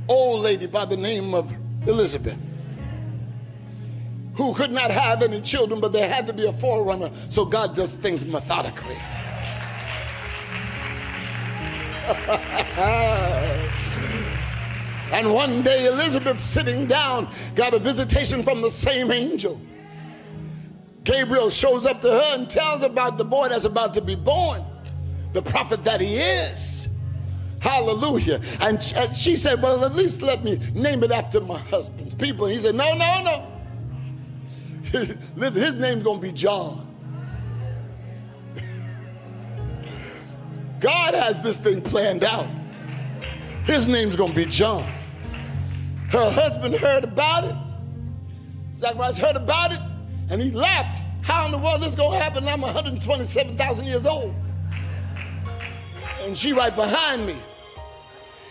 old 0.09 0.41
lady 0.41 0.67
by 0.67 0.85
the 0.85 0.97
name 0.97 1.33
of 1.33 1.53
Elizabeth, 1.85 2.41
who 4.35 4.53
could 4.53 4.71
not 4.71 4.91
have 4.91 5.21
any 5.23 5.39
children, 5.41 5.79
but 5.79 5.93
there 5.93 6.09
had 6.09 6.27
to 6.27 6.33
be 6.33 6.45
a 6.45 6.53
forerunner, 6.53 7.11
so 7.29 7.45
God 7.45 7.75
does 7.75 7.95
things 7.95 8.25
methodically. 8.25 8.97
And 15.11 15.33
one 15.33 15.61
day, 15.61 15.85
Elizabeth, 15.87 16.39
sitting 16.39 16.85
down, 16.85 17.29
got 17.55 17.73
a 17.73 17.79
visitation 17.79 18.43
from 18.43 18.61
the 18.61 18.69
same 18.69 19.11
angel. 19.11 19.61
Gabriel 21.03 21.49
shows 21.49 21.85
up 21.85 22.01
to 22.01 22.09
her 22.09 22.35
and 22.35 22.49
tells 22.49 22.83
about 22.83 23.17
the 23.17 23.23
boy 23.23 23.47
that's 23.47 23.63
about 23.63 23.93
to 23.93 24.01
be 24.01 24.15
born, 24.15 24.61
the 25.31 25.41
prophet 25.41 25.85
that 25.85 26.01
he 26.01 26.15
is. 26.15 26.89
Hallelujah. 27.61 28.41
And 28.59 28.83
she 29.15 29.37
said, 29.37 29.61
Well, 29.61 29.85
at 29.85 29.95
least 29.95 30.21
let 30.21 30.43
me 30.43 30.57
name 30.73 31.03
it 31.03 31.11
after 31.11 31.39
my 31.39 31.59
husband's 31.59 32.13
people. 32.13 32.45
And 32.45 32.55
he 32.55 32.59
said, 32.59 32.75
No, 32.75 32.93
no, 32.93 33.23
no. 33.23 33.47
Listen, 35.35 35.61
his 35.61 35.75
name's 35.75 36.03
going 36.03 36.19
to 36.19 36.27
be 36.27 36.33
John. 36.33 36.85
God 40.81 41.13
has 41.13 41.41
this 41.41 41.57
thing 41.57 41.81
planned 41.81 42.23
out. 42.23 42.47
His 43.63 43.87
name's 43.87 44.15
going 44.15 44.31
to 44.31 44.35
be 44.35 44.45
John. 44.45 44.85
Her 46.09 46.29
husband 46.29 46.75
heard 46.75 47.03
about 47.03 47.43
it. 47.43 47.55
Zacharias 48.75 49.17
heard 49.17 49.35
about 49.35 49.73
it, 49.73 49.79
and 50.29 50.41
he 50.41 50.51
laughed. 50.51 51.01
How 51.21 51.45
in 51.45 51.51
the 51.51 51.57
world 51.57 51.81
is 51.81 51.87
this 51.87 51.95
going 51.95 52.17
to 52.17 52.23
happen? 52.23 52.47
I'm 52.47 52.61
127,000 52.61 53.85
years 53.85 54.05
old. 54.05 54.33
And 56.21 56.37
she 56.37 56.53
right 56.53 56.73
behind 56.73 57.25
me. 57.25 57.35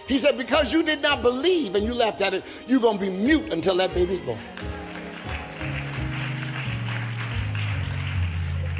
He 0.07 0.19
said, 0.19 0.37
because 0.37 0.73
you 0.73 0.83
did 0.83 1.01
not 1.01 1.23
believe 1.23 1.75
and 1.75 1.85
you 1.85 1.95
laughed 1.95 2.21
at 2.21 2.35
it, 2.35 2.45
you're 2.67 2.81
going 2.81 2.99
to 2.99 3.05
be 3.05 3.11
mute 3.11 3.53
until 3.53 3.77
that 3.77 3.95
baby's 3.95 4.21
born. 4.21 4.39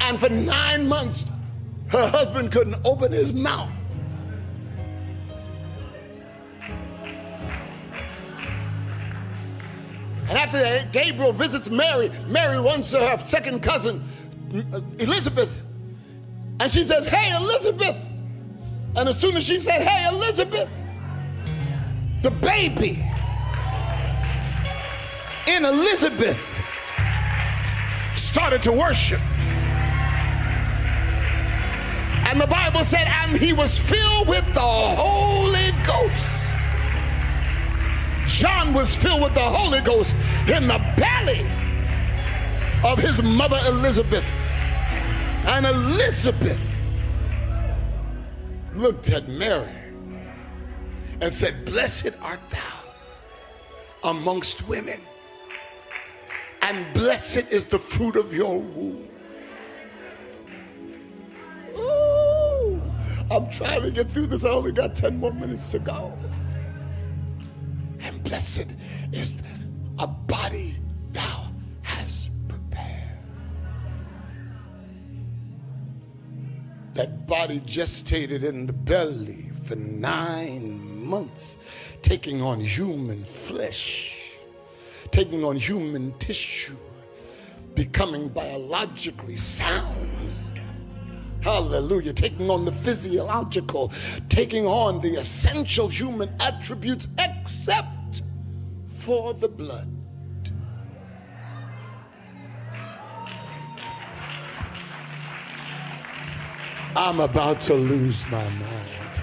And 0.03 0.21
for 0.21 0.29
nine 0.29 0.87
months, 0.87 1.25
her 1.89 2.07
husband 2.07 2.53
couldn't 2.53 2.77
open 2.85 3.11
his 3.11 3.33
mouth. 3.33 3.71
And 10.29 10.39
after 10.39 10.59
that, 10.59 10.93
Gabriel 10.93 11.33
visits 11.33 11.71
Mary, 11.71 12.11
Mary 12.27 12.59
runs 12.59 12.91
to 12.91 12.99
her 12.99 13.19
second 13.19 13.63
cousin, 13.63 14.03
uh, 14.73 14.81
Elizabeth, 14.99 15.57
and 16.59 16.73
she 16.73 16.83
says, 16.83 17.07
Hey, 17.07 17.35
Elizabeth. 17.37 17.97
And 18.97 19.09
as 19.09 19.21
soon 19.21 19.37
as 19.37 19.45
she 19.45 19.61
said, 19.61 19.83
Hey, 19.83 20.09
Elizabeth, 20.09 20.71
the 22.23 22.31
baby 22.31 23.05
in 25.47 25.65
Elizabeth 25.65 26.61
started 28.17 28.63
to 28.65 28.73
worship. 28.73 29.21
And 32.29 32.41
the 32.41 32.47
Bible 32.47 32.85
said, 32.85 33.07
and 33.07 33.37
he 33.37 33.53
was 33.53 33.79
filled 33.79 34.27
with 34.27 34.45
the 34.53 34.61
Holy 34.61 35.71
Ghost. 35.87 36.36
John 38.37 38.75
was 38.75 38.95
filled 38.95 39.23
with 39.23 39.33
the 39.33 39.41
Holy 39.41 39.81
Ghost 39.81 40.15
in 40.47 40.67
the 40.67 40.79
belly 40.99 41.47
of 42.85 42.99
his 42.99 43.23
mother 43.23 43.59
Elizabeth. 43.67 44.27
And 45.47 45.65
Elizabeth 45.65 46.61
looked 48.75 49.09
at 49.09 49.27
Mary 49.27 49.73
and 51.23 51.35
said, 51.35 51.65
Blessed 51.65 52.11
art 52.21 52.41
thou 52.51 54.11
amongst 54.11 54.69
women, 54.69 55.01
and 56.61 56.93
blessed 56.93 57.51
is 57.51 57.65
the 57.65 57.79
fruit 57.79 58.17
of 58.17 58.35
your 58.35 58.61
womb. 58.61 59.09
Ooh, 61.75 62.83
I'm 63.31 63.49
trying 63.51 63.81
to 63.81 63.91
get 63.91 64.11
through 64.11 64.27
this. 64.27 64.45
I 64.45 64.51
only 64.51 64.73
got 64.73 64.95
10 64.95 65.19
more 65.19 65.33
minutes 65.33 65.71
to 65.71 65.79
go. 65.79 66.13
Blessed 68.27 68.67
is 69.13 69.35
a 70.01 70.07
body 70.09 70.77
thou 71.13 71.47
hast 71.83 72.31
prepared. 72.49 73.21
That 76.95 77.29
body 77.29 77.61
gestated 77.61 78.43
in 78.43 78.67
the 78.67 78.73
belly 78.73 79.53
for 79.65 79.77
nine 79.77 81.07
months, 81.07 81.57
taking 82.03 82.43
on 82.43 82.59
human 82.59 83.25
flesh, 83.25 84.33
taking 85.13 85.45
on 85.45 85.55
human 85.55 86.13
tissue, 86.19 86.77
becoming 87.77 88.27
biologically 88.27 89.37
sound. 89.37 90.61
Hallelujah. 91.43 92.13
Taking 92.13 92.51
on 92.51 92.65
the 92.65 92.73
physiological, 92.73 93.93
taking 94.29 94.67
on 94.67 95.01
the 95.01 95.11
essential 95.11 95.87
human 95.87 96.29
attributes, 96.41 97.07
except 97.21 97.96
for 99.07 99.33
the 99.35 99.47
blood. 99.47 99.89
I'm 106.97 107.21
about 107.21 107.61
to 107.63 107.75
lose 107.75 108.27
my 108.27 108.49
mind. 108.49 109.21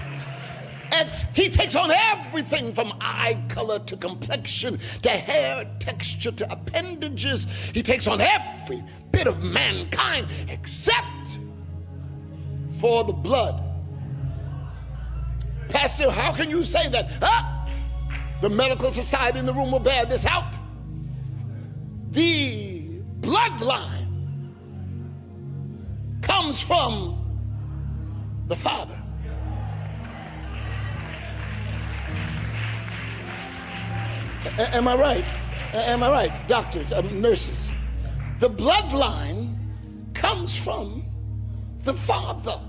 X, 0.90 1.26
he 1.34 1.50
takes 1.50 1.76
on 1.76 1.90
everything 1.90 2.72
from 2.72 2.94
eye 2.98 3.38
color 3.50 3.78
to 3.80 3.94
complexion 3.98 4.78
to 5.02 5.10
hair 5.10 5.70
texture 5.80 6.32
to 6.32 6.50
appendages. 6.50 7.46
He 7.74 7.82
takes 7.82 8.06
on 8.06 8.22
every 8.22 8.82
bit 9.12 9.26
of 9.26 9.42
mankind 9.42 10.28
except 10.48 11.38
for 12.78 13.04
the 13.04 13.12
blood. 13.12 13.62
Pastor, 15.68 16.10
how 16.10 16.32
can 16.32 16.48
you 16.48 16.64
say 16.64 16.88
that? 16.88 17.10
Ah, 17.20 17.53
the 18.44 18.50
medical 18.50 18.90
society 18.90 19.38
in 19.38 19.46
the 19.46 19.54
room 19.54 19.72
will 19.72 19.80
bear 19.80 20.04
this 20.04 20.26
out. 20.26 20.54
The 22.10 23.00
bloodline 23.20 24.52
comes 26.20 26.60
from 26.60 27.24
the 28.48 28.54
Father. 28.54 29.02
A- 34.58 34.76
am 34.76 34.88
I 34.88 34.94
right? 34.94 35.24
A- 35.72 35.88
am 35.88 36.02
I 36.02 36.10
right? 36.10 36.46
Doctors, 36.46 36.92
um, 36.92 37.22
nurses. 37.22 37.72
The 38.40 38.50
bloodline 38.50 39.56
comes 40.12 40.54
from 40.54 41.02
the 41.84 41.94
Father. 41.94 42.60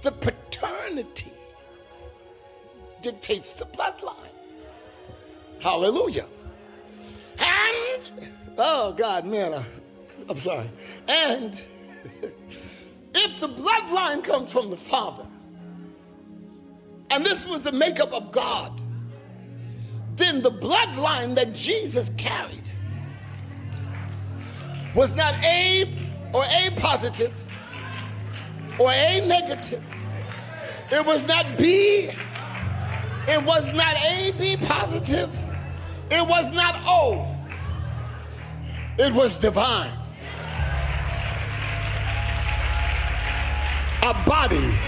The 0.00 0.12
paternity 0.12 1.34
dictates 3.02 3.52
the 3.52 3.66
bloodline. 3.66 4.35
Hallelujah. 5.66 6.26
And, 7.40 8.30
oh 8.56 8.94
God, 8.96 9.26
man, 9.26 9.64
I'm 10.30 10.36
sorry. 10.36 10.70
And 11.08 11.60
if 13.16 13.40
the 13.40 13.48
bloodline 13.48 14.22
comes 14.22 14.52
from 14.52 14.70
the 14.70 14.76
Father, 14.76 15.26
and 17.10 17.26
this 17.26 17.44
was 17.48 17.62
the 17.62 17.72
makeup 17.72 18.12
of 18.12 18.30
God, 18.30 18.80
then 20.14 20.40
the 20.40 20.52
bloodline 20.52 21.34
that 21.34 21.52
Jesus 21.52 22.10
carried 22.10 22.62
was 24.94 25.16
not 25.16 25.34
A 25.42 25.92
or 26.32 26.44
A 26.44 26.70
positive 26.76 27.34
or 28.78 28.92
A 28.92 29.26
negative. 29.26 29.82
It 30.92 31.04
was 31.04 31.26
not 31.26 31.58
B. 31.58 32.12
It 33.26 33.42
was 33.42 33.72
not 33.72 33.96
A, 33.96 34.32
B 34.38 34.56
positive. 34.56 35.28
It 36.10 36.26
was 36.26 36.50
not 36.50 36.86
old, 36.86 37.26
It 38.98 39.12
was 39.12 39.36
divine. 39.36 39.90
A 44.02 44.14
body. 44.24 44.78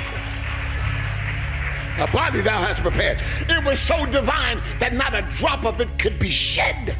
A 1.98 2.06
body 2.12 2.40
thou 2.40 2.58
hast 2.58 2.82
prepared. 2.82 3.18
It 3.48 3.64
was 3.64 3.80
so 3.80 4.06
divine 4.06 4.62
that 4.78 4.94
not 4.94 5.14
a 5.14 5.22
drop 5.22 5.64
of 5.66 5.80
it 5.80 5.98
could 5.98 6.20
be 6.20 6.30
shed 6.30 6.96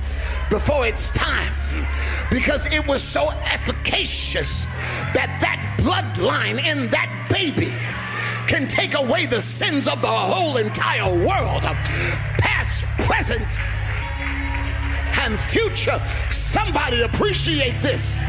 before 0.51 0.87
its 0.87 1.11
time 1.11 1.55
because 2.31 2.67
it 2.67 2.85
was 2.89 3.03
so 3.03 3.31
efficacious 3.31 4.65
that 5.15 5.39
that 5.41 5.77
bloodline 5.79 6.59
in 6.65 6.91
that 6.91 7.27
baby 7.31 7.73
can 8.49 8.67
take 8.67 8.95
away 8.95 9.27
the 9.27 9.41
sins 9.41 9.87
of 9.87 10.03
the 10.03 10.09
whole 10.09 10.57
entire 10.57 11.09
world, 11.25 11.63
past, 12.39 12.85
present, 13.07 13.47
and 15.29 15.39
future. 15.39 16.01
Somebody 16.31 17.03
appreciate 17.03 17.81
this. 17.83 18.27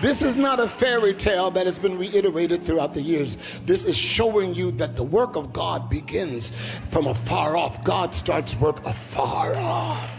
This 0.00 0.22
is 0.22 0.34
not 0.34 0.58
a 0.60 0.66
fairy 0.66 1.12
tale 1.12 1.50
that 1.50 1.66
has 1.66 1.78
been 1.78 1.98
reiterated 1.98 2.62
throughout 2.62 2.94
the 2.94 3.02
years. 3.02 3.36
This 3.66 3.84
is 3.84 3.96
showing 3.96 4.54
you 4.54 4.70
that 4.72 4.96
the 4.96 5.02
work 5.02 5.36
of 5.36 5.52
God 5.52 5.90
begins 5.90 6.52
from 6.88 7.06
afar 7.06 7.56
off. 7.56 7.84
God 7.84 8.14
starts 8.14 8.54
work 8.56 8.84
afar 8.86 9.54
off. 9.56 10.10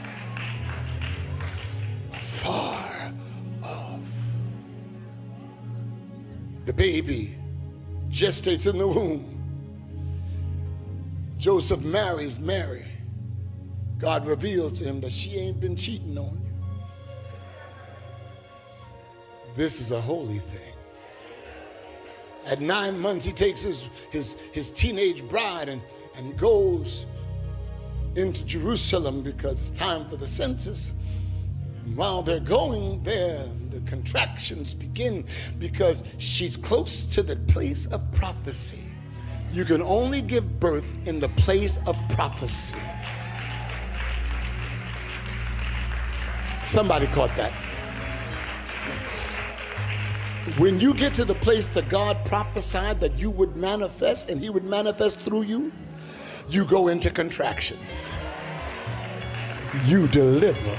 Afar 2.13 3.12
off. 3.63 4.34
The 6.65 6.74
baby 6.74 7.36
gestates 8.10 8.70
in 8.70 8.78
the 8.78 8.88
womb. 8.88 9.28
Joseph 11.39 11.82
marries 11.82 12.39
Mary. 12.39 12.86
God 13.98 14.28
reveals 14.28 14.78
to 14.78 14.84
him 14.84 15.02
that 15.02 15.12
she 15.12 15.38
ain't 15.38 15.60
been 15.60 15.76
cheating 15.76 16.17
on 16.20 16.39
you. 16.40 16.40
This 19.55 19.81
is 19.81 19.91
a 19.91 19.99
holy 19.99 20.39
thing. 20.39 20.73
At 22.45 22.61
nine 22.61 22.99
months, 22.99 23.25
he 23.25 23.31
takes 23.31 23.61
his, 23.61 23.87
his, 24.09 24.37
his 24.51 24.71
teenage 24.71 25.27
bride 25.27 25.69
and, 25.69 25.81
and 26.15 26.25
he 26.25 26.33
goes 26.33 27.05
into 28.15 28.43
Jerusalem 28.43 29.21
because 29.21 29.69
it's 29.69 29.77
time 29.77 30.07
for 30.09 30.17
the 30.17 30.27
census. 30.27 30.91
And 31.85 31.95
while 31.95 32.23
they're 32.23 32.39
going 32.39 33.03
there, 33.03 33.45
the 33.69 33.79
contractions 33.81 34.73
begin 34.73 35.25
because 35.59 36.03
she's 36.17 36.57
close 36.57 37.01
to 37.07 37.21
the 37.21 37.35
place 37.35 37.85
of 37.87 38.11
prophecy. 38.11 38.83
You 39.51 39.65
can 39.65 39.81
only 39.81 40.21
give 40.21 40.59
birth 40.59 40.89
in 41.05 41.19
the 41.19 41.29
place 41.29 41.77
of 41.85 41.97
prophecy. 42.09 42.79
Somebody 46.61 47.07
caught 47.07 47.35
that. 47.35 47.53
When 50.58 50.80
you 50.80 50.95
get 50.95 51.13
to 51.15 51.25
the 51.25 51.36
place 51.36 51.67
that 51.67 51.88
God 51.88 52.25
prophesied 52.25 52.99
that 53.01 53.17
you 53.19 53.30
would 53.30 53.56
manifest 53.56 54.30
and 54.30 54.41
He 54.41 54.49
would 54.49 54.63
manifest 54.63 55.19
through 55.19 55.43
you, 55.43 55.71
you 56.49 56.65
go 56.65 56.88
into 56.88 57.12
contractions. 57.12 58.17
You 59.86 60.08
deliver. 60.08 60.77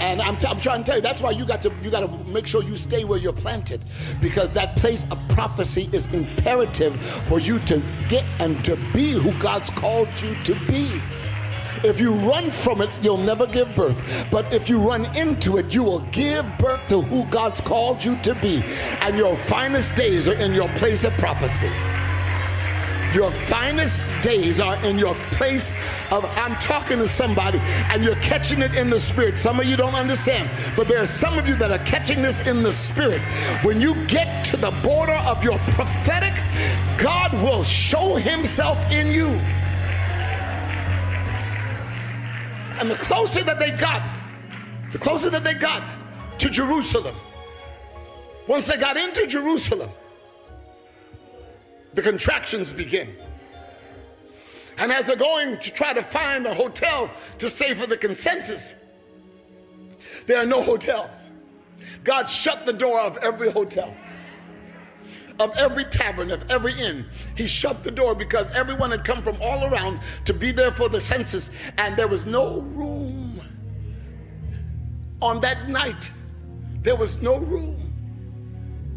And 0.00 0.20
I'm, 0.20 0.36
t- 0.36 0.46
I'm 0.46 0.60
trying 0.60 0.82
to 0.82 0.84
tell 0.84 0.96
you, 0.96 1.02
that's 1.02 1.22
why 1.22 1.30
you 1.30 1.46
got 1.46 1.62
to 1.62 1.72
you 1.82 1.90
got 1.90 2.00
to 2.00 2.30
make 2.30 2.46
sure 2.46 2.62
you 2.62 2.76
stay 2.76 3.04
where 3.04 3.18
you're 3.18 3.32
planted, 3.32 3.82
because 4.20 4.50
that 4.52 4.76
place 4.76 5.06
of 5.10 5.18
prophecy 5.28 5.88
is 5.92 6.06
imperative 6.12 7.00
for 7.28 7.38
you 7.38 7.58
to 7.60 7.82
get 8.08 8.24
and 8.38 8.64
to 8.64 8.76
be 8.92 9.12
who 9.12 9.32
God's 9.38 9.70
called 9.70 10.08
you 10.20 10.34
to 10.44 10.54
be. 10.66 11.00
If 11.84 12.00
you 12.00 12.14
run 12.14 12.50
from 12.50 12.80
it, 12.80 12.90
you'll 13.02 13.18
never 13.18 13.46
give 13.46 13.74
birth. 13.74 14.26
But 14.30 14.52
if 14.52 14.68
you 14.68 14.78
run 14.80 15.04
into 15.16 15.58
it, 15.58 15.72
you 15.72 15.82
will 15.82 16.00
give 16.12 16.46
birth 16.58 16.86
to 16.88 17.00
who 17.00 17.24
God's 17.26 17.60
called 17.60 18.04
you 18.04 18.16
to 18.22 18.34
be. 18.36 18.62
And 19.00 19.16
your 19.16 19.36
finest 19.36 19.94
days 19.94 20.28
are 20.28 20.34
in 20.34 20.52
your 20.52 20.68
place 20.70 21.04
of 21.04 21.12
prophecy. 21.14 21.70
Your 23.14 23.30
finest 23.30 24.02
days 24.22 24.60
are 24.60 24.76
in 24.84 24.98
your 24.98 25.14
place 25.30 25.72
of, 26.10 26.24
I'm 26.36 26.54
talking 26.56 26.98
to 26.98 27.08
somebody 27.08 27.58
and 27.60 28.04
you're 28.04 28.16
catching 28.16 28.60
it 28.60 28.74
in 28.74 28.90
the 28.90 29.00
spirit. 29.00 29.38
Some 29.38 29.58
of 29.58 29.66
you 29.66 29.76
don't 29.76 29.94
understand, 29.94 30.50
but 30.76 30.86
there 30.86 31.00
are 31.00 31.06
some 31.06 31.38
of 31.38 31.48
you 31.48 31.56
that 31.56 31.70
are 31.70 31.84
catching 31.86 32.20
this 32.20 32.40
in 32.46 32.62
the 32.62 32.74
spirit. 32.74 33.22
When 33.64 33.80
you 33.80 33.94
get 34.06 34.44
to 34.46 34.56
the 34.58 34.70
border 34.82 35.18
of 35.26 35.42
your 35.42 35.58
prophetic, 35.70 36.34
God 36.98 37.32
will 37.34 37.64
show 37.64 38.16
himself 38.16 38.78
in 38.90 39.06
you. 39.06 39.40
And 42.78 42.90
the 42.90 42.96
closer 42.96 43.42
that 43.42 43.58
they 43.58 43.70
got, 43.72 44.02
the 44.92 44.98
closer 44.98 45.30
that 45.30 45.44
they 45.44 45.54
got 45.54 45.82
to 46.38 46.50
Jerusalem, 46.50 47.16
once 48.46 48.66
they 48.68 48.76
got 48.76 48.96
into 48.96 49.26
Jerusalem, 49.26 49.90
the 51.94 52.02
contractions 52.02 52.72
begin. 52.72 53.16
And 54.78 54.92
as 54.92 55.06
they're 55.06 55.16
going 55.16 55.58
to 55.58 55.70
try 55.70 55.94
to 55.94 56.02
find 56.02 56.46
a 56.46 56.54
hotel 56.54 57.10
to 57.38 57.48
stay 57.48 57.74
for 57.74 57.86
the 57.86 57.96
consensus, 57.96 58.74
there 60.26 60.38
are 60.38 60.46
no 60.46 60.62
hotels. 60.62 61.30
God 62.04 62.26
shut 62.26 62.66
the 62.66 62.72
door 62.72 63.00
of 63.00 63.16
every 63.18 63.50
hotel, 63.50 63.96
of 65.38 65.56
every 65.56 65.84
tavern, 65.84 66.30
of 66.30 66.50
every 66.50 66.72
inn. 66.78 67.06
He 67.34 67.46
shut 67.46 67.84
the 67.84 67.90
door 67.90 68.14
because 68.14 68.50
everyone 68.50 68.90
had 68.90 69.04
come 69.04 69.22
from 69.22 69.36
all 69.40 69.72
around 69.72 70.00
to 70.24 70.32
be 70.32 70.52
there 70.52 70.72
for 70.72 70.88
the 70.88 71.00
census, 71.00 71.50
and 71.78 71.96
there 71.96 72.08
was 72.08 72.26
no 72.26 72.60
room. 72.60 73.40
On 75.22 75.40
that 75.40 75.68
night, 75.68 76.10
there 76.82 76.96
was 76.96 77.20
no 77.20 77.38
room. 77.38 77.82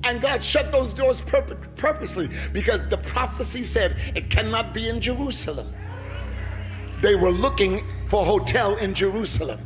And 0.03 0.21
God 0.21 0.43
shut 0.43 0.71
those 0.71 0.93
doors 0.93 1.21
purposely 1.21 2.29
because 2.53 2.87
the 2.89 2.97
prophecy 2.97 3.65
said 3.65 3.97
it 4.15 4.29
cannot 4.29 4.73
be 4.73 4.87
in 4.87 5.01
Jerusalem. 5.01 5.73
They 7.01 7.15
were 7.15 7.31
looking 7.31 7.85
for 8.07 8.21
a 8.21 8.25
hotel 8.25 8.77
in 8.77 8.93
Jerusalem. 8.93 9.59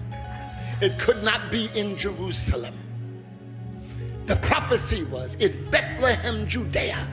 It 0.82 1.00
could 1.00 1.24
not 1.24 1.52
be 1.52 1.70
in 1.76 1.98
Jerusalem. 1.98 2.74
The 4.26 4.38
prophecy 4.38 5.04
was 5.04 5.36
in 5.36 5.70
Bethlehem, 5.70 6.48
Judea. 6.48 7.08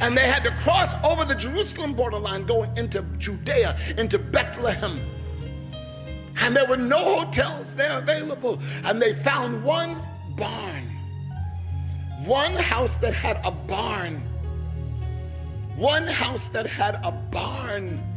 And 0.00 0.16
they 0.16 0.26
had 0.26 0.42
to 0.44 0.50
cross 0.56 0.94
over 1.04 1.24
the 1.24 1.34
Jerusalem 1.34 1.94
borderline 1.94 2.44
going 2.44 2.76
into 2.76 3.02
Judea, 3.18 3.78
into 3.98 4.18
Bethlehem. 4.18 5.00
And 6.40 6.56
there 6.56 6.66
were 6.66 6.76
no 6.76 7.20
hotels 7.20 7.74
there 7.74 7.98
available. 7.98 8.58
And 8.84 9.00
they 9.00 9.14
found 9.14 9.62
one 9.62 10.02
barn. 10.36 10.88
One 12.24 12.54
house 12.54 12.96
that 12.96 13.14
had 13.14 13.40
a 13.44 13.52
barn. 13.52 14.22
One 15.76 16.06
house 16.06 16.48
that 16.48 16.66
had 16.66 17.00
a 17.04 17.12
barn. 17.12 18.11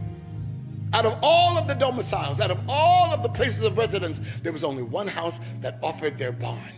Out 0.95 1.05
of 1.05 1.19
all 1.21 1.57
of 1.57 1.67
the 1.67 1.73
domiciles, 1.73 2.39
out 2.39 2.51
of 2.51 2.59
all 2.69 3.13
of 3.13 3.21
the 3.21 3.27
places 3.27 3.63
of 3.63 3.77
residence, 3.77 4.21
there 4.43 4.53
was 4.53 4.63
only 4.63 4.81
one 4.81 5.09
house 5.09 5.41
that 5.59 5.77
offered 5.83 6.17
their 6.17 6.31
barn. 6.31 6.71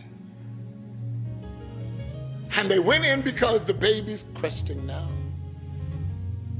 And 2.56 2.68
they 2.68 2.80
went 2.80 3.04
in 3.04 3.22
because 3.22 3.64
the 3.64 3.74
baby's 3.74 4.24
cresting 4.34 4.84
now. 4.84 5.08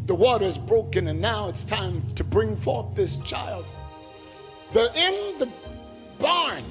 The 0.07 0.15
water's 0.15 0.57
broken, 0.57 1.09
and 1.09 1.21
now 1.21 1.49
it's 1.49 1.65
time 1.65 2.01
to 2.15 2.23
bring 2.23 2.55
forth 2.55 2.95
this 2.95 3.17
child. 3.17 3.65
They're 4.73 4.95
in 4.95 5.41
the 5.41 5.51
barn 6.21 6.65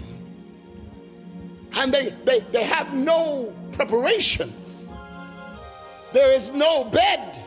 and 1.73 1.93
they, 1.93 2.15
they, 2.23 2.39
they 2.51 2.63
have 2.63 2.93
no 2.93 3.53
preparations. 3.73 4.89
There 6.13 6.31
is 6.31 6.47
no 6.49 6.85
bed. 6.85 7.43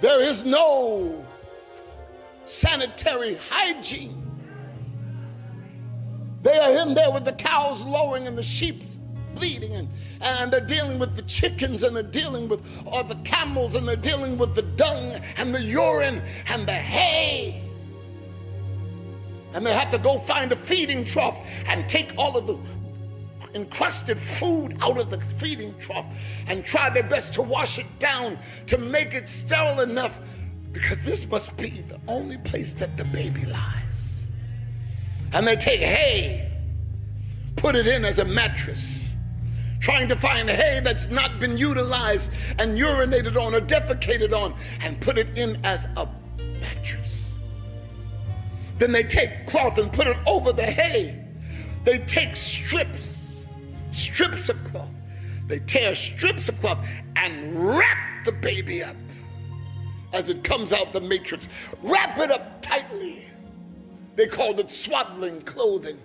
There 0.00 0.22
is 0.22 0.44
no 0.44 1.25
sanitary 2.46 3.38
hygiene. 3.50 4.22
They 6.42 6.58
are 6.58 6.72
in 6.82 6.94
there 6.94 7.10
with 7.10 7.24
the 7.24 7.32
cows 7.32 7.82
lowing 7.82 8.26
and 8.26 8.38
the 8.38 8.42
sheep 8.42 8.84
bleeding, 9.34 9.74
and, 9.74 9.88
and 10.22 10.52
they're 10.52 10.60
dealing 10.60 10.98
with 10.98 11.16
the 11.16 11.22
chickens, 11.22 11.82
and 11.82 11.94
they're 11.94 12.02
dealing 12.02 12.48
with 12.48 12.62
all 12.86 13.04
the 13.04 13.16
camels, 13.16 13.74
and 13.74 13.86
they're 13.86 13.96
dealing 13.96 14.38
with 14.38 14.54
the 14.54 14.62
dung 14.62 15.12
and 15.36 15.54
the 15.54 15.62
urine 15.62 16.22
and 16.48 16.66
the 16.66 16.72
hay. 16.72 17.62
And 19.52 19.64
they 19.64 19.74
have 19.74 19.90
to 19.90 19.98
go 19.98 20.18
find 20.18 20.52
a 20.52 20.56
feeding 20.56 21.04
trough 21.04 21.40
and 21.66 21.88
take 21.88 22.12
all 22.18 22.36
of 22.36 22.46
the 22.46 22.58
encrusted 23.54 24.18
food 24.18 24.76
out 24.82 24.98
of 24.98 25.10
the 25.10 25.18
feeding 25.36 25.74
trough 25.78 26.06
and 26.46 26.64
try 26.64 26.90
their 26.90 27.02
best 27.02 27.32
to 27.34 27.42
wash 27.42 27.78
it 27.78 27.86
down 27.98 28.38
to 28.66 28.76
make 28.76 29.14
it 29.14 29.28
sterile 29.28 29.80
enough 29.80 30.18
because 30.76 31.00
this 31.00 31.26
must 31.30 31.56
be 31.56 31.70
the 31.70 31.98
only 32.06 32.36
place 32.36 32.74
that 32.74 32.98
the 32.98 33.04
baby 33.06 33.46
lies. 33.46 34.28
And 35.32 35.46
they 35.46 35.56
take 35.56 35.80
hay, 35.80 36.52
put 37.56 37.74
it 37.74 37.86
in 37.86 38.04
as 38.04 38.18
a 38.18 38.26
mattress, 38.26 39.14
trying 39.80 40.06
to 40.08 40.16
find 40.16 40.50
hay 40.50 40.80
that's 40.84 41.08
not 41.08 41.40
been 41.40 41.56
utilized 41.56 42.30
and 42.58 42.78
urinated 42.78 43.40
on 43.42 43.54
or 43.54 43.60
defecated 43.60 44.34
on, 44.34 44.54
and 44.82 45.00
put 45.00 45.16
it 45.16 45.38
in 45.38 45.58
as 45.64 45.86
a 45.96 46.06
mattress. 46.60 47.32
Then 48.76 48.92
they 48.92 49.02
take 49.02 49.46
cloth 49.46 49.78
and 49.78 49.90
put 49.90 50.06
it 50.06 50.18
over 50.26 50.52
the 50.52 50.62
hay. 50.62 51.24
They 51.84 52.00
take 52.00 52.36
strips 52.36 53.40
strips 53.92 54.50
of 54.50 54.62
cloth. 54.64 54.90
They 55.46 55.60
tear 55.60 55.94
strips 55.94 56.50
of 56.50 56.60
cloth 56.60 56.86
and 57.16 57.66
wrap 57.66 58.26
the 58.26 58.32
baby 58.32 58.82
up 58.82 58.96
as 60.12 60.28
it 60.28 60.44
comes 60.44 60.72
out 60.72 60.92
the 60.92 61.00
matrix. 61.00 61.48
Wrap 61.82 62.18
it 62.18 62.30
up 62.30 62.62
tightly. 62.62 63.30
They 64.14 64.26
called 64.26 64.60
it 64.60 64.70
swaddling 64.70 65.42
clothing. 65.42 65.98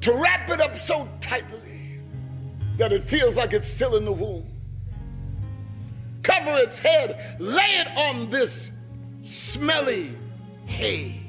To 0.00 0.12
wrap 0.14 0.50
it 0.50 0.60
up 0.60 0.76
so 0.76 1.08
tightly 1.20 2.00
that 2.76 2.92
it 2.92 3.04
feels 3.04 3.36
like 3.36 3.52
it's 3.52 3.68
still 3.68 3.96
in 3.96 4.04
the 4.04 4.12
womb. 4.12 4.48
Cover 6.22 6.56
its 6.58 6.78
head, 6.78 7.36
lay 7.38 7.80
it 7.80 7.88
on 7.96 8.30
this 8.30 8.70
smelly 9.22 10.16
hay. 10.66 11.22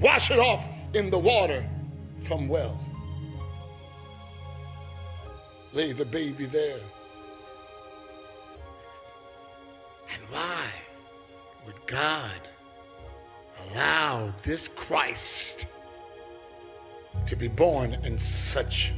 Wash 0.00 0.30
it 0.30 0.38
off 0.38 0.66
in 0.94 1.10
the 1.10 1.18
water 1.18 1.68
from 2.20 2.48
well. 2.48 2.78
Lay 5.72 5.92
the 5.92 6.04
baby 6.04 6.46
there. 6.46 6.80
Why 10.30 10.66
would 11.64 11.86
God 11.86 12.48
allow 13.70 14.32
this 14.42 14.68
Christ 14.68 15.66
to 17.26 17.36
be 17.36 17.48
born 17.48 17.94
in 18.04 18.18
such 18.18 18.92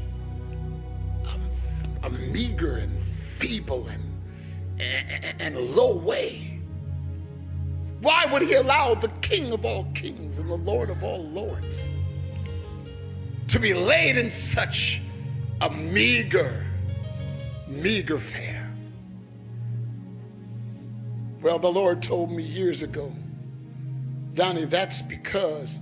a, 1.25 2.07
a 2.07 2.11
meager 2.11 2.77
and 2.77 3.01
feeble 3.01 3.89
and, 3.89 4.03
and, 4.81 5.41
and 5.41 5.57
low 5.59 5.97
way? 5.97 6.61
Why 8.01 8.27
would 8.27 8.43
he 8.43 8.55
allow 8.55 8.95
the 8.95 9.09
King 9.21 9.53
of 9.53 9.65
all 9.65 9.85
kings 9.95 10.39
and 10.39 10.49
the 10.49 10.57
Lord 10.57 10.91
of 10.91 11.05
all 11.05 11.23
lords 11.29 11.89
to 13.49 13.59
be 13.59 13.75
laid 13.75 14.17
in 14.17 14.31
such 14.31 15.03
a 15.61 15.71
meager, 15.71 16.67
meager 17.69 18.19
fare? 18.19 18.50
Well, 21.43 21.59
the 21.59 21.73
Lord 21.73 22.03
told 22.03 22.31
me 22.31 22.43
years 22.43 22.83
ago, 22.83 23.15
Donnie, 24.35 24.67
that's 24.67 25.01
because 25.01 25.81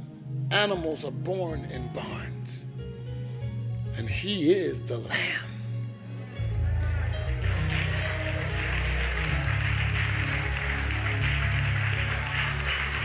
animals 0.53 1.05
are 1.05 1.11
born 1.11 1.65
in 1.65 1.89
barns, 1.93 2.65
and 3.97 4.09
He 4.09 4.53
is 4.53 4.85
the 4.85 4.99
Lamb. 4.99 5.49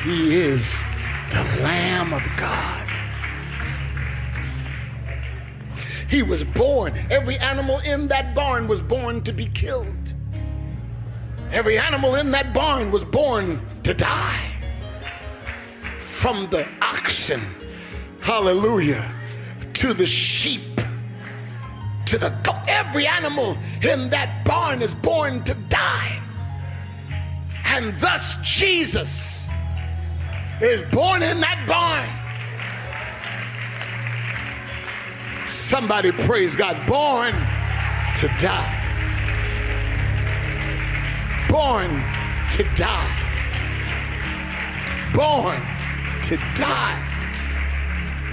He 0.03 0.35
is 0.35 0.83
the 1.31 1.43
Lamb 1.63 2.13
of 2.13 2.21
God. 2.37 2.89
He 6.07 6.21
was 6.21 6.43
born. 6.43 6.93
Every 7.09 7.37
animal 7.37 7.79
in 7.79 8.09
that 8.09 8.35
barn 8.35 8.67
was 8.67 8.81
born 8.81 9.23
to 9.23 9.31
be 9.31 9.47
killed. 9.47 10.02
Every 11.53 11.77
animal 11.77 12.15
in 12.15 12.31
that 12.31 12.51
barn 12.51 12.89
was 12.89 13.05
born 13.05 13.61
to 13.83 13.93
die. 13.93 14.59
From 15.99 16.49
the 16.49 16.67
oxen, 16.81 17.41
hallelujah, 18.21 19.13
to 19.73 19.93
the 19.93 20.07
sheep, 20.07 20.81
to 22.07 22.17
the. 22.17 22.33
Every 22.67 23.05
animal 23.05 23.55
in 23.83 24.09
that 24.09 24.43
barn 24.43 24.81
is 24.81 24.95
born 24.95 25.43
to 25.43 25.53
die. 25.69 26.23
And 27.65 27.93
thus 27.99 28.33
Jesus 28.41 29.47
is 30.59 30.81
born 30.91 31.21
in 31.21 31.39
that 31.41 31.67
barn. 31.67 32.09
Somebody 35.45 36.11
praise 36.11 36.55
God, 36.55 36.75
born 36.87 37.33
to 38.15 38.27
die 38.39 38.82
born 41.53 41.91
to 42.51 42.63
die. 42.75 43.13
Born 45.13 45.61
to 46.23 46.35
die. 46.55 46.99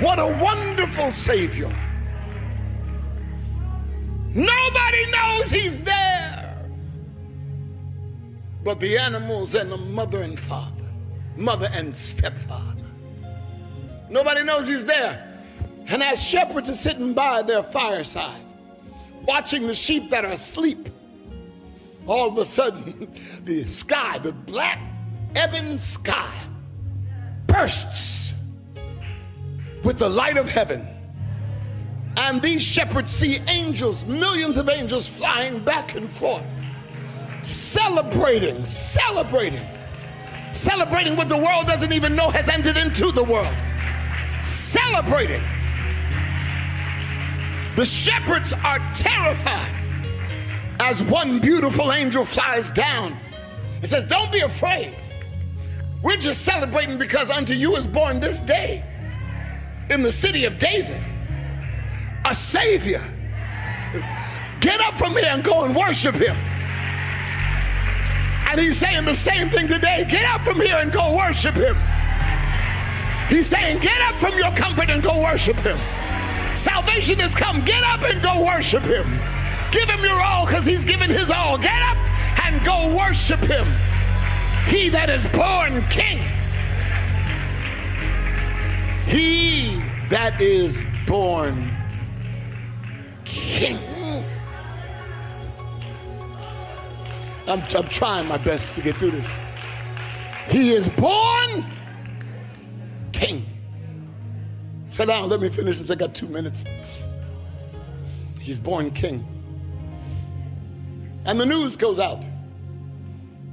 What 0.01 0.19
a 0.19 0.27
wonderful 0.43 1.13
Savior. 1.13 1.69
Nobody 4.33 5.11
knows 5.11 5.51
He's 5.51 5.79
there 5.83 6.31
but 8.65 8.81
the 8.81 8.97
animals 8.99 9.55
and 9.55 9.71
the 9.71 9.77
mother 9.77 10.23
and 10.23 10.39
father, 10.39 10.91
mother 11.37 11.69
and 11.73 11.97
stepfather. 11.97 12.91
Nobody 14.09 14.45
knows 14.45 14.67
He's 14.67 14.85
there. 14.85 15.27
And 15.87 16.03
as 16.03 16.23
shepherds 16.23 16.69
are 16.69 16.75
sitting 16.75 17.15
by 17.15 17.43
their 17.43 17.63
fireside, 17.63 18.45
watching 19.27 19.67
the 19.67 19.75
sheep 19.75 20.11
that 20.11 20.25
are 20.25 20.33
asleep, 20.33 20.89
all 22.07 22.29
of 22.29 22.39
a 22.39 22.45
sudden, 22.45 23.09
the 23.45 23.65
sky, 23.69 24.19
the 24.19 24.33
black 24.33 24.81
ebon 25.33 25.79
sky, 25.79 26.33
bursts 27.47 28.33
with 29.85 29.99
the 29.99 30.09
light 30.09 30.37
of 30.37 30.49
heaven. 30.49 30.87
And 32.17 32.43
these 32.43 32.63
shepherds 32.63 33.11
see 33.11 33.39
angels, 33.49 34.05
millions 34.05 34.59
of 34.59 34.69
angels 34.69 35.09
flying 35.09 35.61
back 35.61 35.95
and 35.95 36.11
forth, 36.11 36.45
celebrating, 37.43 38.65
celebrating, 38.65 39.67
celebrating 40.53 41.17
what 41.17 41.29
the 41.29 41.39
world 41.39 41.67
doesn't 41.67 41.93
even 41.93 42.17
know 42.17 42.31
has 42.31 42.49
entered 42.49 42.77
into 42.77 43.13
the 43.13 43.23
world. 43.23 43.57
Celebrating. 44.43 45.43
The 47.77 47.85
shepherds 47.85 48.53
are 48.53 48.79
terrified 48.95 49.80
as 50.81 51.03
one 51.03 51.39
beautiful 51.39 51.93
angel 51.93 52.25
flies 52.25 52.71
down. 52.71 53.17
It 53.83 53.89
says, 53.89 54.05
Don't 54.07 54.33
be 54.33 54.41
afraid. 54.41 54.97
We're 56.03 56.17
just 56.17 56.43
celebrating 56.43 56.97
because 56.97 57.31
unto 57.31 57.53
you 57.53 57.77
is 57.77 57.87
born 57.87 58.19
this 58.19 58.41
day 58.41 58.83
in 59.91 60.03
the 60.03 60.11
city 60.11 60.47
of 60.47 60.59
David 60.59 61.03
a 62.25 62.35
Savior. 62.35 63.03
Get 64.61 64.81
up 64.81 64.95
from 64.95 65.13
here 65.13 65.29
and 65.29 65.43
go 65.43 65.65
and 65.65 65.75
worship 65.75 66.15
Him. 66.15 66.37
And 68.51 68.61
He's 68.61 68.79
saying 68.79 69.05
the 69.05 69.15
same 69.15 69.51
thing 69.51 69.69
today. 69.69 70.07
Get 70.09 70.25
up 70.25 70.43
from 70.43 70.61
here 70.61 70.77
and 70.77 70.93
go 70.93 71.17
worship 71.17 71.55
Him. 71.55 71.77
He's 73.29 73.47
saying, 73.47 73.79
Get 73.81 74.01
up 74.03 74.15
from 74.17 74.39
your 74.39 74.53
comfort 74.53 74.91
and 74.91 75.03
go 75.03 75.21
worship 75.23 75.57
Him. 75.57 75.79
Salvation 76.57 77.19
has 77.21 77.35
come. 77.35 77.65
Get 77.65 77.83
up 77.85 78.03
and 78.03 78.23
go 78.23 78.45
worship 78.45 78.83
Him. 78.83 79.40
Give 79.73 79.89
him 79.89 80.03
your 80.03 80.21
all 80.21 80.47
because 80.47 80.65
he's 80.65 80.85
given 80.85 81.11
his 81.11 81.31
all. 81.31 81.57
Get 81.59 81.83
up 81.83 81.97
and 82.45 82.65
go 82.65 82.97
worship 82.97 83.41
him. 83.41 83.67
He 84.69 84.89
that 84.91 85.09
is 85.11 85.27
born 85.29 85.83
king. 85.89 86.19
He 89.07 89.83
that 90.09 90.41
is 90.41 90.85
born 91.07 91.77
king. 93.25 93.79
I'm, 97.47 97.63
I'm 97.75 97.89
trying 97.89 98.29
my 98.29 98.39
best 98.39 98.75
to 98.77 98.83
get 98.83 98.97
through 98.97 99.11
this. 99.11 99.43
He 100.49 100.71
is 100.71 100.89
born 100.89 101.67
king. 103.13 103.45
Sit 104.87 105.07
down, 105.07 105.29
let 105.29 105.41
me 105.41 105.49
finish 105.49 105.79
this. 105.79 105.91
I 105.91 105.95
got 105.95 106.15
two 106.15 106.29
minutes. 106.29 106.65
He's 108.41 108.59
born 108.59 108.91
king. 108.91 109.40
And 111.31 111.41
the 111.41 111.47
news 111.47 111.77
goes 111.77 112.01
out. 112.01 112.25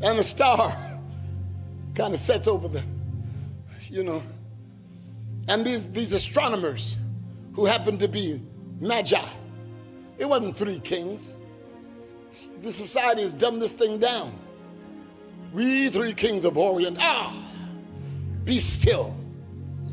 And 0.02 0.18
the 0.18 0.24
star 0.24 0.76
kind 1.94 2.12
of 2.12 2.20
sets 2.20 2.48
over 2.48 2.68
the, 2.68 2.84
you 3.84 4.04
know. 4.04 4.24
And 5.48 5.64
these, 5.64 5.92
these 5.92 6.12
astronomers 6.12 6.98
who 7.54 7.66
happen 7.66 8.00
to 8.00 8.08
be 8.08 8.42
magi, 8.80 9.22
it 10.18 10.26
wasn't 10.26 10.58
three 10.58 10.80
kings. 10.80 11.36
The 12.62 12.72
society 12.72 13.22
has 13.22 13.36
dumbed 13.36 13.62
this 13.62 13.74
thing 13.74 14.00
down. 14.00 14.34
We 15.54 15.90
three 15.90 16.14
kings 16.14 16.46
of 16.46 16.58
Orient, 16.58 16.98
ah, 17.00 17.32
be 18.44 18.60
still, 18.60 19.16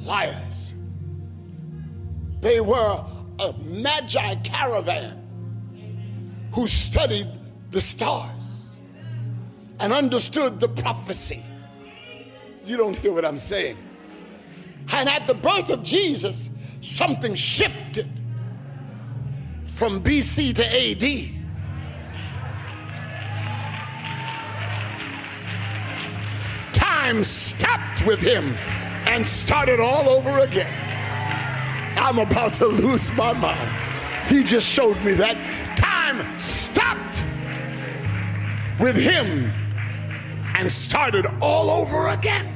liars. 0.04 0.72
They 2.40 2.60
were 2.62 3.04
a 3.40 3.52
magi 3.62 4.36
caravan 4.36 5.20
who 6.50 6.66
studied 6.66 7.28
the 7.74 7.80
stars 7.80 8.78
and 9.80 9.92
understood 9.92 10.60
the 10.60 10.68
prophecy. 10.68 11.44
You 12.64 12.76
don't 12.76 12.94
hear 12.96 13.12
what 13.12 13.24
I'm 13.24 13.38
saying. 13.38 13.76
And 14.92 15.08
at 15.08 15.26
the 15.26 15.34
birth 15.34 15.70
of 15.70 15.82
Jesus, 15.82 16.50
something 16.80 17.34
shifted 17.34 18.08
from 19.74 20.02
BC 20.04 20.54
to 20.54 20.64
AD. 20.64 21.30
Time 26.72 27.24
stopped 27.24 28.06
with 28.06 28.20
him 28.20 28.54
and 29.06 29.26
started 29.26 29.80
all 29.80 30.08
over 30.08 30.38
again. 30.38 30.72
I'm 31.98 32.20
about 32.20 32.54
to 32.54 32.66
lose 32.66 33.10
my 33.12 33.32
mind. 33.32 33.72
He 34.28 34.44
just 34.44 34.68
showed 34.68 35.02
me 35.02 35.14
that 35.14 35.36
time 35.76 36.38
with 38.78 38.96
him 38.96 39.52
and 40.56 40.70
started 40.70 41.26
all 41.40 41.70
over 41.70 42.08
again. 42.08 42.50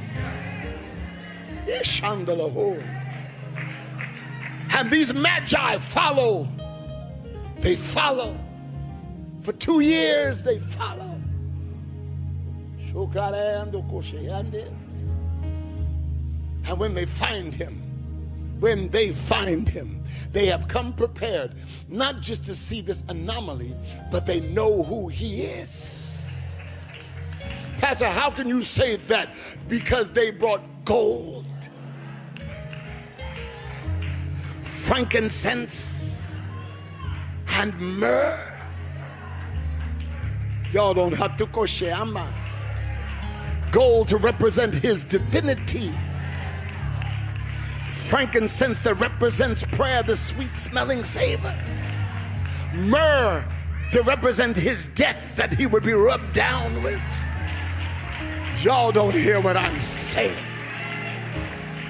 And 4.71 4.91
these 4.91 5.13
magi 5.13 5.77
follow. 5.77 6.47
They 7.59 7.75
follow. 7.75 8.37
For 9.41 9.53
two 9.53 9.79
years, 9.81 10.43
they 10.43 10.59
follow. 10.59 11.19
And 16.65 16.79
when 16.79 16.93
they 16.93 17.05
find 17.05 17.53
him, 17.53 17.81
when 18.59 18.89
they 18.89 19.11
find 19.11 19.67
him, 19.67 20.03
they 20.31 20.45
have 20.47 20.67
come 20.67 20.93
prepared 20.93 21.55
not 21.87 22.19
just 22.19 22.43
to 22.45 22.55
see 22.55 22.81
this 22.81 23.03
anomaly, 23.07 23.75
but 24.11 24.25
they 24.25 24.39
know 24.41 24.83
who 24.83 25.07
he 25.07 25.43
is. 25.43 26.08
Pastor, 27.89 28.05
how 28.05 28.29
can 28.29 28.47
you 28.47 28.61
say 28.61 28.97
that? 29.07 29.33
Because 29.67 30.11
they 30.11 30.29
brought 30.29 30.61
gold, 30.85 31.47
frankincense, 34.61 36.35
and 37.47 37.73
myrrh. 37.99 38.61
Y'all 40.71 40.93
don't 40.93 41.13
have 41.13 41.35
to 41.37 41.47
go 41.47 41.61
kosheama. 41.61 42.31
Gold 43.71 44.09
to 44.09 44.17
represent 44.17 44.75
his 44.75 45.03
divinity. 45.03 45.91
Frankincense 47.89 48.81
that 48.81 48.99
represents 48.99 49.63
prayer, 49.63 50.03
the 50.03 50.15
sweet 50.15 50.55
smelling 50.59 51.03
savor. 51.03 51.57
Myrrh 52.75 53.43
to 53.93 54.03
represent 54.03 54.55
his 54.55 54.89
death 54.89 55.35
that 55.37 55.55
he 55.55 55.65
would 55.65 55.81
be 55.81 55.93
rubbed 55.93 56.35
down 56.35 56.83
with. 56.83 57.01
Y'all 58.61 58.91
don't 58.91 59.13
hear 59.13 59.39
what 59.39 59.55
I'm 59.55 59.79
saying. 59.79 60.35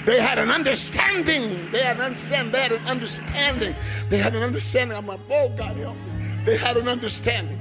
They 0.05 0.21
had 0.21 0.37
an 0.37 0.51
understanding. 0.51 1.71
They 1.71 1.81
had 1.81 1.95
an 1.95 2.03
understanding. 2.03 2.51
They 2.51 2.61
had 2.61 2.71
an 2.71 2.87
understanding. 2.87 3.75
They 4.09 4.17
had 4.17 4.35
an 4.35 4.43
understanding. 4.43 4.95
I'm 4.95 5.07
like, 5.07 5.19
oh, 5.31 5.49
God 5.49 5.75
help 5.77 5.95
me. 5.97 6.43
They 6.45 6.57
had 6.57 6.77
an 6.77 6.87
understanding. 6.87 7.59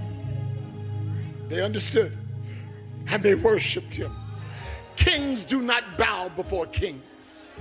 They 1.48 1.62
understood. 1.62 2.16
And 3.09 3.22
they 3.22 3.34
worshiped 3.34 3.94
him. 3.94 4.14
Kings 4.96 5.40
do 5.40 5.62
not 5.62 5.96
bow 5.96 6.28
before 6.36 6.66
kings. 6.66 7.59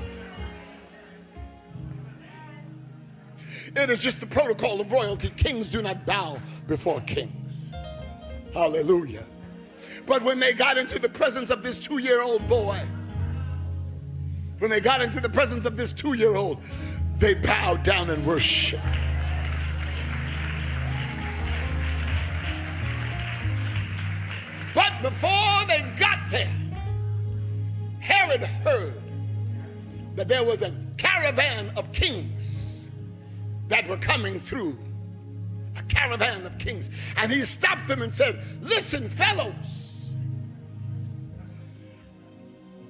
It 3.73 3.89
is 3.89 3.99
just 3.99 4.19
the 4.19 4.27
protocol 4.27 4.81
of 4.81 4.91
royalty. 4.91 5.29
Kings 5.29 5.69
do 5.69 5.81
not 5.81 6.05
bow 6.05 6.39
before 6.67 6.99
kings. 7.01 7.71
Hallelujah. 8.53 9.25
But 10.07 10.23
when 10.23 10.39
they 10.39 10.53
got 10.53 10.77
into 10.77 10.97
the 10.97 11.09
presence 11.09 11.49
of 11.49 11.61
this 11.61 11.77
two 11.77 11.97
year 11.97 12.21
old 12.21 12.47
boy, 12.47 12.79
when 14.59 14.71
they 14.71 14.79
got 14.79 15.01
into 15.01 15.19
the 15.19 15.29
presence 15.29 15.65
of 15.65 15.75
this 15.75 15.91
two 15.91 16.13
year 16.13 16.35
old, 16.35 16.59
they 17.17 17.35
bowed 17.35 17.83
down 17.83 18.09
and 18.09 18.25
worshiped. 18.25 18.81
But 24.73 25.01
before 25.01 25.65
they 25.67 25.83
got 25.99 26.19
there, 26.31 26.55
Herod 27.99 28.43
heard 28.43 29.01
that 30.15 30.29
there 30.29 30.43
was 30.43 30.61
a 30.61 30.73
caravan 30.97 31.71
of 31.75 31.91
kings 31.91 32.89
that 33.67 33.85
were 33.87 33.97
coming 33.97 34.39
through. 34.39 34.77
A 35.75 35.83
caravan 35.83 36.45
of 36.45 36.57
kings. 36.57 36.89
And 37.17 37.31
he 37.31 37.41
stopped 37.41 37.87
them 37.87 38.01
and 38.01 38.15
said, 38.15 38.41
Listen, 38.61 39.09
fellows, 39.09 39.86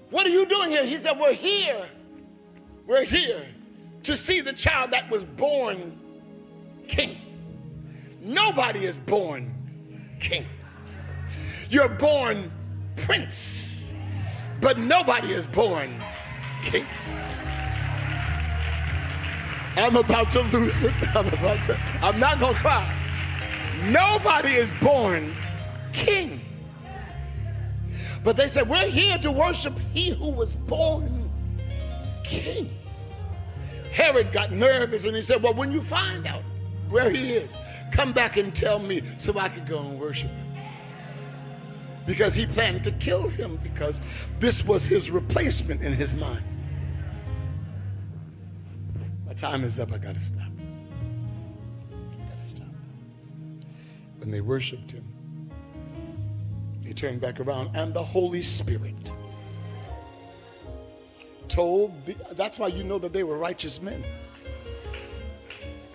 what 0.09 0.25
are 0.25 0.29
you 0.29 0.45
doing 0.45 0.69
here? 0.69 0.85
He 0.85 0.97
said, 0.97 1.19
We're 1.19 1.33
here. 1.33 1.87
We're 2.85 3.05
here 3.05 3.47
to 4.03 4.15
see 4.15 4.41
the 4.41 4.53
child 4.53 4.91
that 4.91 5.09
was 5.09 5.25
born 5.25 5.99
king. 6.87 7.17
Nobody 8.21 8.85
is 8.85 8.97
born 8.97 9.53
king. 10.19 10.45
You're 11.69 11.89
born 11.89 12.51
prince, 12.95 13.93
but 14.61 14.79
nobody 14.79 15.29
is 15.29 15.47
born 15.47 16.01
king. 16.63 16.85
I'm 19.75 19.95
about 19.95 20.29
to 20.31 20.41
lose 20.43 20.83
it. 20.83 20.93
I'm 21.15 21.27
about 21.27 21.63
to, 21.65 21.79
I'm 22.01 22.19
not 22.19 22.39
gonna 22.39 22.57
cry. 22.57 22.93
Nobody 23.89 24.53
is 24.53 24.73
born 24.81 25.35
king. 25.93 26.46
But 28.23 28.37
they 28.37 28.47
said, 28.47 28.69
We're 28.69 28.89
here 28.89 29.17
to 29.19 29.31
worship 29.31 29.77
he 29.93 30.09
who 30.09 30.29
was 30.29 30.55
born 30.55 31.29
king. 32.23 32.77
Herod 33.91 34.31
got 34.31 34.51
nervous 34.51 35.05
and 35.05 35.15
he 35.15 35.21
said, 35.21 35.41
Well, 35.41 35.53
when 35.53 35.71
you 35.71 35.81
find 35.81 36.27
out 36.27 36.43
where 36.89 37.09
he 37.09 37.33
is, 37.33 37.57
come 37.91 38.13
back 38.13 38.37
and 38.37 38.53
tell 38.53 38.79
me 38.79 39.01
so 39.17 39.37
I 39.37 39.49
can 39.49 39.65
go 39.65 39.79
and 39.79 39.99
worship 39.99 40.29
him. 40.29 40.47
Because 42.05 42.33
he 42.33 42.45
planned 42.45 42.83
to 42.85 42.91
kill 42.91 43.27
him 43.27 43.59
because 43.61 43.99
this 44.39 44.63
was 44.63 44.85
his 44.85 45.11
replacement 45.11 45.81
in 45.81 45.93
his 45.93 46.15
mind. 46.15 46.45
My 49.25 49.33
time 49.33 49.63
is 49.63 49.79
up. 49.79 49.91
I 49.91 49.97
got 49.97 50.15
to 50.15 50.21
stop. 50.21 50.47
I 51.91 52.23
got 52.23 52.43
to 52.43 52.49
stop. 52.49 52.67
When 54.19 54.31
they 54.31 54.39
worshiped 54.39 54.91
him, 54.93 55.03
he 56.87 56.93
turned 56.93 57.19
back 57.19 57.41
around 57.41 57.75
and 57.75 57.93
the 57.93 58.01
Holy 58.03 58.41
Spirit 58.41 59.11
told, 61.49 62.05
the, 62.05 62.15
that's 62.31 62.57
why 62.57 62.67
you 62.67 62.81
know 62.81 62.97
that 62.97 63.11
they 63.11 63.23
were 63.23 63.37
righteous 63.37 63.81
men. 63.81 64.05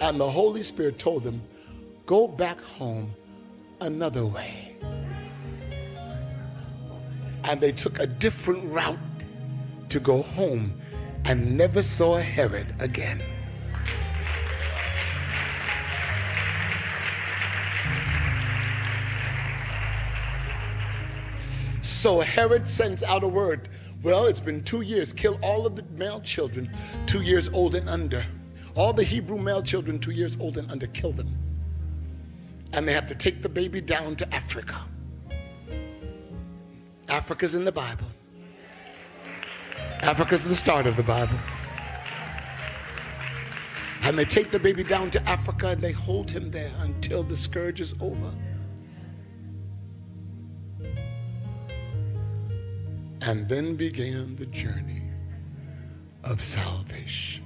And 0.03 0.21
the 0.21 0.31
Holy 0.31 0.63
Spirit 0.63 0.99
told 0.99 1.25
them, 1.25 1.41
go 2.05 2.29
back 2.29 2.61
home 2.61 3.15
another 3.81 4.27
way. 4.27 4.77
And 7.45 7.59
they 7.59 7.73
took 7.73 7.99
a 7.99 8.07
different 8.07 8.65
route 8.65 8.99
to 9.89 9.99
go 9.99 10.23
home 10.23 10.79
and 11.25 11.57
never 11.57 11.83
saw 11.83 12.19
Herod 12.19 12.75
again. 12.81 13.23
So 22.03 22.19
Herod 22.19 22.67
sends 22.67 23.05
out 23.05 23.23
a 23.23 23.29
word 23.29 23.69
well, 24.03 24.27
it's 24.27 24.41
been 24.41 24.65
two 24.65 24.81
years. 24.81 25.13
Kill 25.13 25.39
all 25.41 25.67
of 25.67 25.77
the 25.77 25.85
male 25.97 26.21
children 26.21 26.69
two 27.07 27.23
years 27.23 27.49
old 27.51 27.77
and 27.77 27.89
under. 27.89 28.27
All 28.75 28.93
the 28.93 29.05
Hebrew 29.05 29.39
male 29.39 29.63
children 29.63 30.01
two 30.01 30.11
years 30.11 30.37
old 30.41 30.57
and 30.59 30.69
under, 30.69 30.89
kill 30.89 31.13
them. 31.13 31.33
And 32.73 32.89
they 32.89 32.93
have 32.93 33.07
to 33.07 33.15
take 33.15 33.41
the 33.41 33.49
baby 33.49 33.81
down 33.81 34.17
to 34.17 34.35
Africa. 34.35 34.85
Africa's 37.09 37.55
in 37.55 37.65
the 37.65 37.71
Bible. 37.71 38.09
Africa's 40.01 40.43
the 40.43 40.57
start 40.57 40.89
of 40.89 40.97
the 40.97 41.05
Bible. 41.05 41.39
And 44.03 44.19
they 44.19 44.25
take 44.25 44.51
the 44.51 44.59
baby 44.59 44.83
down 44.83 45.13
to 45.13 45.23
Africa 45.29 45.69
and 45.69 45.81
they 45.81 45.93
hold 45.93 46.33
him 46.33 46.51
there 46.51 46.73
until 46.81 47.23
the 47.23 47.37
scourge 47.37 47.81
is 47.81 47.95
over. 48.01 48.33
And 53.25 53.49
then 53.49 53.77
began 53.77 54.35
the 54.35 54.47
journey 54.47 55.05
of 56.25 56.45
salvation. 56.45 57.45